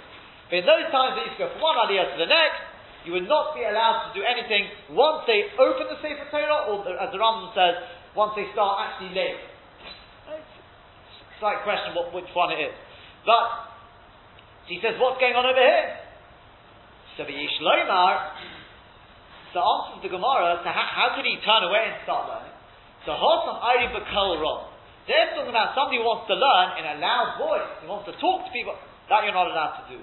[0.51, 2.72] But in those times they used to go from one aliyah to the next,
[3.03, 6.87] you would not be allowed to do anything once they open the Sefer Torah, or
[6.87, 7.75] as the Rambam says,
[8.15, 9.39] once they start actually laying.
[11.43, 12.75] Slight question what, which one it is.
[13.27, 13.67] But
[14.71, 15.99] he says, what's going on over here?
[17.19, 18.31] So the Yishlomar,
[19.51, 22.55] the answer to the Gemara, so how, how could he turn away and start learning?
[23.03, 24.71] So Hosam Ari Bakal Rom.
[25.03, 28.15] They're talking about somebody who wants to learn in a loud voice, he wants to
[28.23, 28.79] talk to people.
[29.11, 29.99] That you're not allowed to do.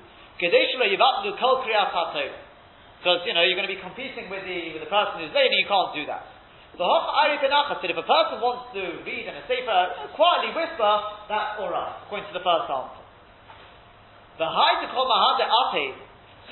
[3.00, 5.56] Because, you know, you're going to be competing with the, with the person who's learning,
[5.56, 6.28] you can't do that.
[6.76, 9.80] The Ari Benachas said if a person wants to read in a safer,
[10.12, 10.92] quietly whisper,
[11.32, 13.00] that's alright, according to the first answer.
[14.36, 15.96] The high to Mahade Ape,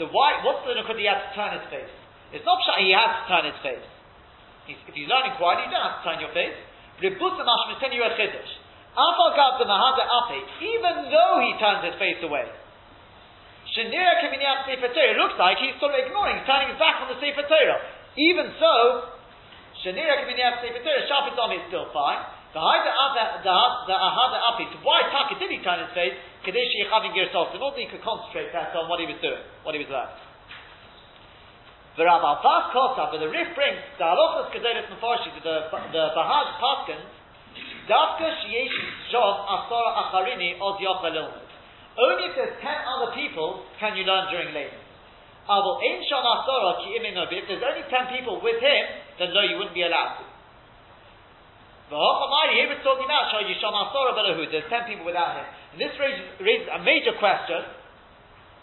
[0.01, 1.93] so why, what's the Nukud he has to turn his face?
[2.33, 3.89] It's not shy he has to turn his face.
[4.69, 6.57] He's, if he's learning quietly, you don't have to turn your face.
[7.01, 8.53] Rebus Mashma send you a chiddush.
[10.61, 12.45] Even though he turns his face away.
[13.79, 17.15] Shanira Kaminiach Sefer Torah, it looks like he's sort of ignoring, turning his back on
[17.15, 17.79] the Sefer Torah.
[18.19, 18.75] Even so,
[19.87, 22.19] Shanira Kaminiach Sefer Torah, Shapitom is still fine.
[22.51, 26.17] The Ahada Api, why Taka did he turn his face?
[26.43, 29.77] Kadesh Yechavin Girsov, in order he could concentrate better on what he was doing, what
[29.77, 30.17] he was learning.
[32.01, 36.05] The Rav Alfas Kosa, but the Rif brings the halachas kedolos mefarshi to the the
[36.15, 37.05] Bahag Paskins.
[37.91, 38.79] Dafka sheyesh
[39.13, 41.31] shov asara acharini od yochel
[41.99, 44.79] Only if there's ten other people can you learn during Leilim.
[45.51, 46.95] Avol ein shom asara ki.
[46.95, 48.83] If there's only ten people with him,
[49.19, 50.25] then no, you wouldn't be allowed to.
[51.89, 54.45] The Hochamari here is talking about Shah Yisham Asora Belahu.
[54.53, 55.47] There's ten people without him.
[55.73, 57.65] And this raises, raises a major question.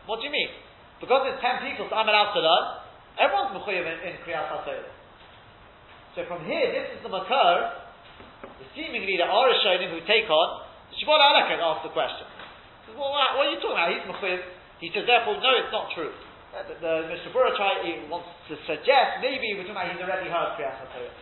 [0.05, 0.53] What do you mean?
[1.01, 2.65] Because there's ten people, so I'm allowed to learn.
[3.17, 4.93] Everyone's mechuyev in, in Kriyat HaTorah.
[6.13, 7.81] So from here, this is the makar,
[8.45, 10.47] the seemingly the Arishonim who take on,
[11.01, 12.29] Shabbat Alakat asked the question.
[12.85, 13.89] Says, well, what, are you talking about?
[13.89, 14.41] He's mechuyev.
[14.77, 16.13] He says, therefore, no, it's not true.
[16.55, 20.87] Uh, the, the Mordechai wants to suggest maybe we're talking about he's already heard Kriyat
[20.87, 21.13] HaTorah.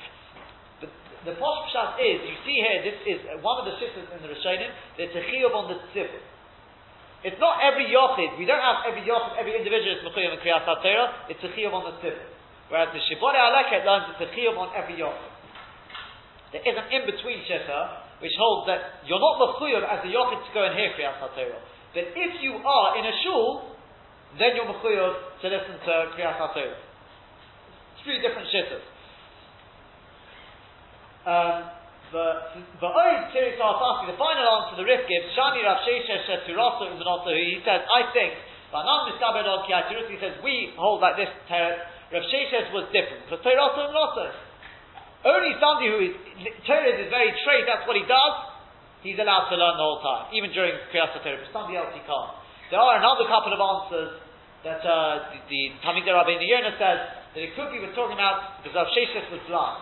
[0.78, 0.91] But
[1.26, 4.30] the posh pshat is, you see here, this is one of the sisters in the
[4.30, 6.22] Rishonim, there's a chiyuv on the tzibur.
[7.24, 8.38] It's not every yochid.
[8.38, 11.32] We don't have every yochid, every individual is mechiyuv in kriyas Torah.
[11.32, 12.30] It's a chiyuv on the tzibur.
[12.68, 15.32] Whereas the Shibbolei Haleket learns it's a chiyuv on every yochid.
[16.51, 20.51] There is an in-between shita which holds that you're not mechuyuv as a yochid to
[20.53, 21.61] go and hear kriyas Torah.
[21.93, 23.78] But if you are in a shul,
[24.38, 26.78] then you're mechuyuv to listen to kriyas Torah.
[26.78, 28.86] It's three different shittas.
[31.24, 31.72] Um,
[32.14, 32.28] the
[32.78, 37.01] the Oid Tiris the final answer the Rif gives, Shani Rav Sheshes Turasa Ibn
[37.34, 38.34] he says, I think,
[38.72, 43.97] Banan he says, we hold like this, Rav Sheshes was different, because Turasa Ibn
[45.24, 46.13] Only somebody who is,
[46.67, 48.36] Torah is very trade, that's what he does,
[49.07, 52.03] he's allowed to learn the whole time, even during Kriyas Torah, but somebody else he
[52.03, 52.32] can't.
[52.71, 54.19] There are another couple of answers
[54.67, 56.99] that uh, the, the Talmid Rabbeinu Yonah says,
[57.36, 59.80] that it could be we're talking about because Rav Sheshes was blind.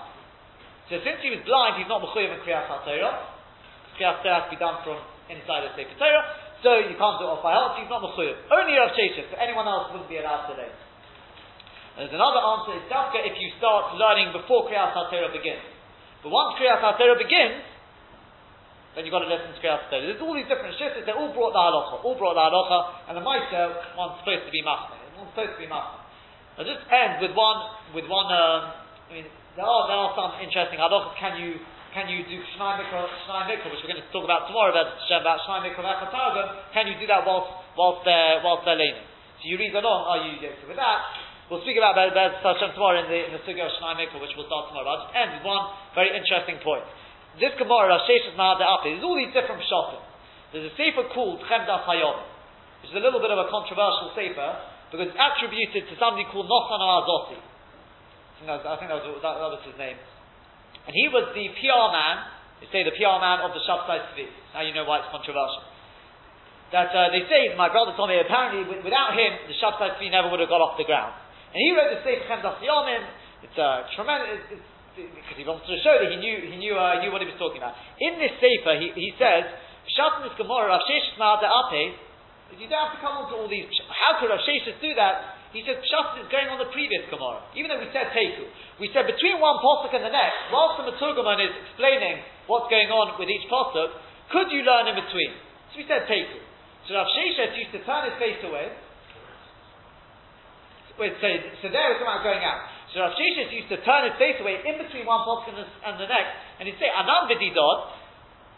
[0.90, 3.98] So since he was blind, he's not mechuyev in Kriyas HaTorah.
[3.98, 6.24] Kriyas HaTorah has to be done from inside the Sefer Torah,
[6.62, 8.38] so you can't do it off by heart, he's not mechuyev.
[8.54, 10.70] Only Rav Sheshet, but anyone else wouldn't be allowed today.
[10.70, 10.91] And
[12.00, 15.64] there's another answer, it's Dafka if you start learning before Kriyas HaTorah begins.
[16.24, 17.66] But once Kriyas HaTorah begins,
[18.96, 20.08] then you've got to listen to Kriyas HaTorah.
[20.08, 23.14] There's all these different shifts, they all brought the halacha, all brought the halacha, and
[23.20, 26.00] the Maisa, one's supposed to be machmir, one's supposed to be machmir.
[26.60, 27.60] I'll just end with one,
[27.96, 28.76] with one, um,
[29.08, 31.20] I mean, there are, there are some interesting halachas.
[31.20, 31.60] Can you
[31.92, 34.96] can you do Shnai Mikra, Shnai Mikra, which we're going to talk about tomorrow about
[35.12, 35.84] Shnai Mikra?
[36.72, 39.04] Can you do that whilst whilst they're whilst they're leaning?
[39.44, 40.08] So you read along.
[40.08, 41.31] Are you yoked with that?
[41.52, 44.72] We'll speak about Hashem tomorrow in the in the Sugya of Mikra, which we'll start
[44.72, 44.88] tomorrow.
[44.88, 46.88] I'll just end with one very interesting point.
[47.44, 50.00] This Gemara, Sheshes Mahad There's all these different pshatim.
[50.56, 52.24] There's a sefer called Chemdas Hayom,
[52.80, 54.64] which is a little bit of a controversial sefer
[54.96, 57.52] because it's attributed to somebody called Nosan Azoti
[58.48, 59.98] that I think that was, that, that was his name.
[60.88, 62.16] And he was the PR man,
[62.64, 64.26] they say the PR man of the Shabtai Tzvi.
[64.58, 65.62] Now you know why it's controversial.
[66.74, 70.32] That uh, they say, my brother told me, apparently without him, the Shabtai Tzvi never
[70.34, 71.14] would have got off the ground.
[71.52, 73.04] And he wrote the Sefer Chem Yomim.
[73.44, 74.44] It's a uh, tremendous,
[74.96, 77.40] because he wants to show that he knew, he knew, uh, knew what he was
[77.42, 77.76] talking about.
[78.00, 79.50] In this Sefer, he, he says,
[79.98, 81.98] Shatan is Gemara, Rav Sheshes Ape,
[82.60, 85.42] you don't have to come on to all these, how could Rav Sheshes do that?
[85.52, 87.44] He says Pshat is going on the previous Gemara.
[87.60, 88.48] Even though we said Teku.
[88.80, 92.88] We said between one Pasuk and the next, whilst the Maturgaman is explaining what's going
[92.88, 93.92] on with each Pasuk,
[94.32, 95.36] could you learn in between?
[95.76, 96.40] So we said Teku.
[96.88, 98.72] So Rav Sheshet used to turn his face away.
[100.98, 102.68] So, so there it's about going out.
[102.92, 106.08] So Rav Sheshet used to turn his face away in between one Pasuk and the,
[106.12, 107.78] next, and he'd say, Anam B'didod,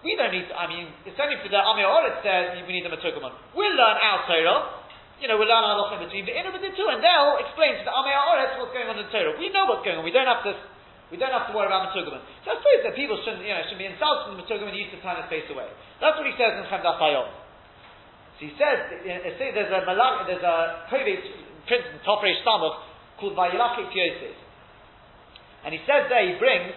[0.02, 2.84] we don't need to, I mean, it's only for the Amir Oret says we need
[2.84, 3.32] the Maturgaman.
[3.54, 4.84] We'll learn our Torah,
[5.24, 7.80] you know, we'll learn our in between the inner and the two, and they'll explain
[7.80, 9.38] to the Amei Oretz what's going on in the Torah.
[9.40, 10.04] We know what's going on.
[10.04, 10.52] We don't have to.
[11.08, 12.26] We don't have to worry about Maturgaman.
[12.42, 15.00] So I suppose that people shouldn't, you know, shouldn't be insulted in Maturgaman used to
[15.06, 15.70] turn his face away.
[16.02, 17.30] That's what he says in Chemdas Hayom.
[18.36, 21.22] So he says, you know, there's a Malak, there's a Kovic
[21.68, 22.78] prince in Samuch
[23.20, 24.36] called Vayilakik Yosef.
[25.66, 26.76] And he says there, he brings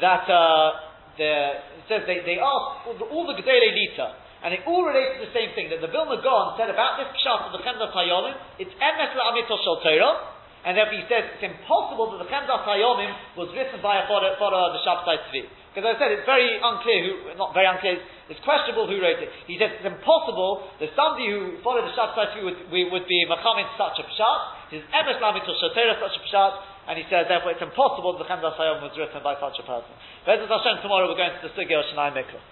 [0.00, 0.88] that uh,
[1.18, 1.30] the,
[1.78, 4.08] it says they, they asked all the, all the Lita,
[4.42, 7.10] and they all relate to the same thing, that the Vilna Gaon said about this
[7.18, 12.10] pshat of the Chemdas Hayomim, it's emes la'amitos shel and therefore he says it's impossible
[12.14, 15.42] that the Chemdas Hayomim was written by a follower of the Shabtai Tzvi.
[15.78, 19.30] Because I said it's very unclear who, not very unclear, it's questionable who wrote it.
[19.46, 23.30] He says it's impossible that somebody who followed the Shabtai Tzvi would, would be in
[23.78, 24.40] such a pshat.
[24.74, 26.52] He says emes la'amitos shel Torah such a pshat,
[26.90, 29.62] and he says therefore it's impossible that the Chemdas Hayomim was written by such a
[29.62, 29.94] person.
[30.26, 32.42] Bezos Hashem tomorrow we're going to the Sugya of Shnai Mikra.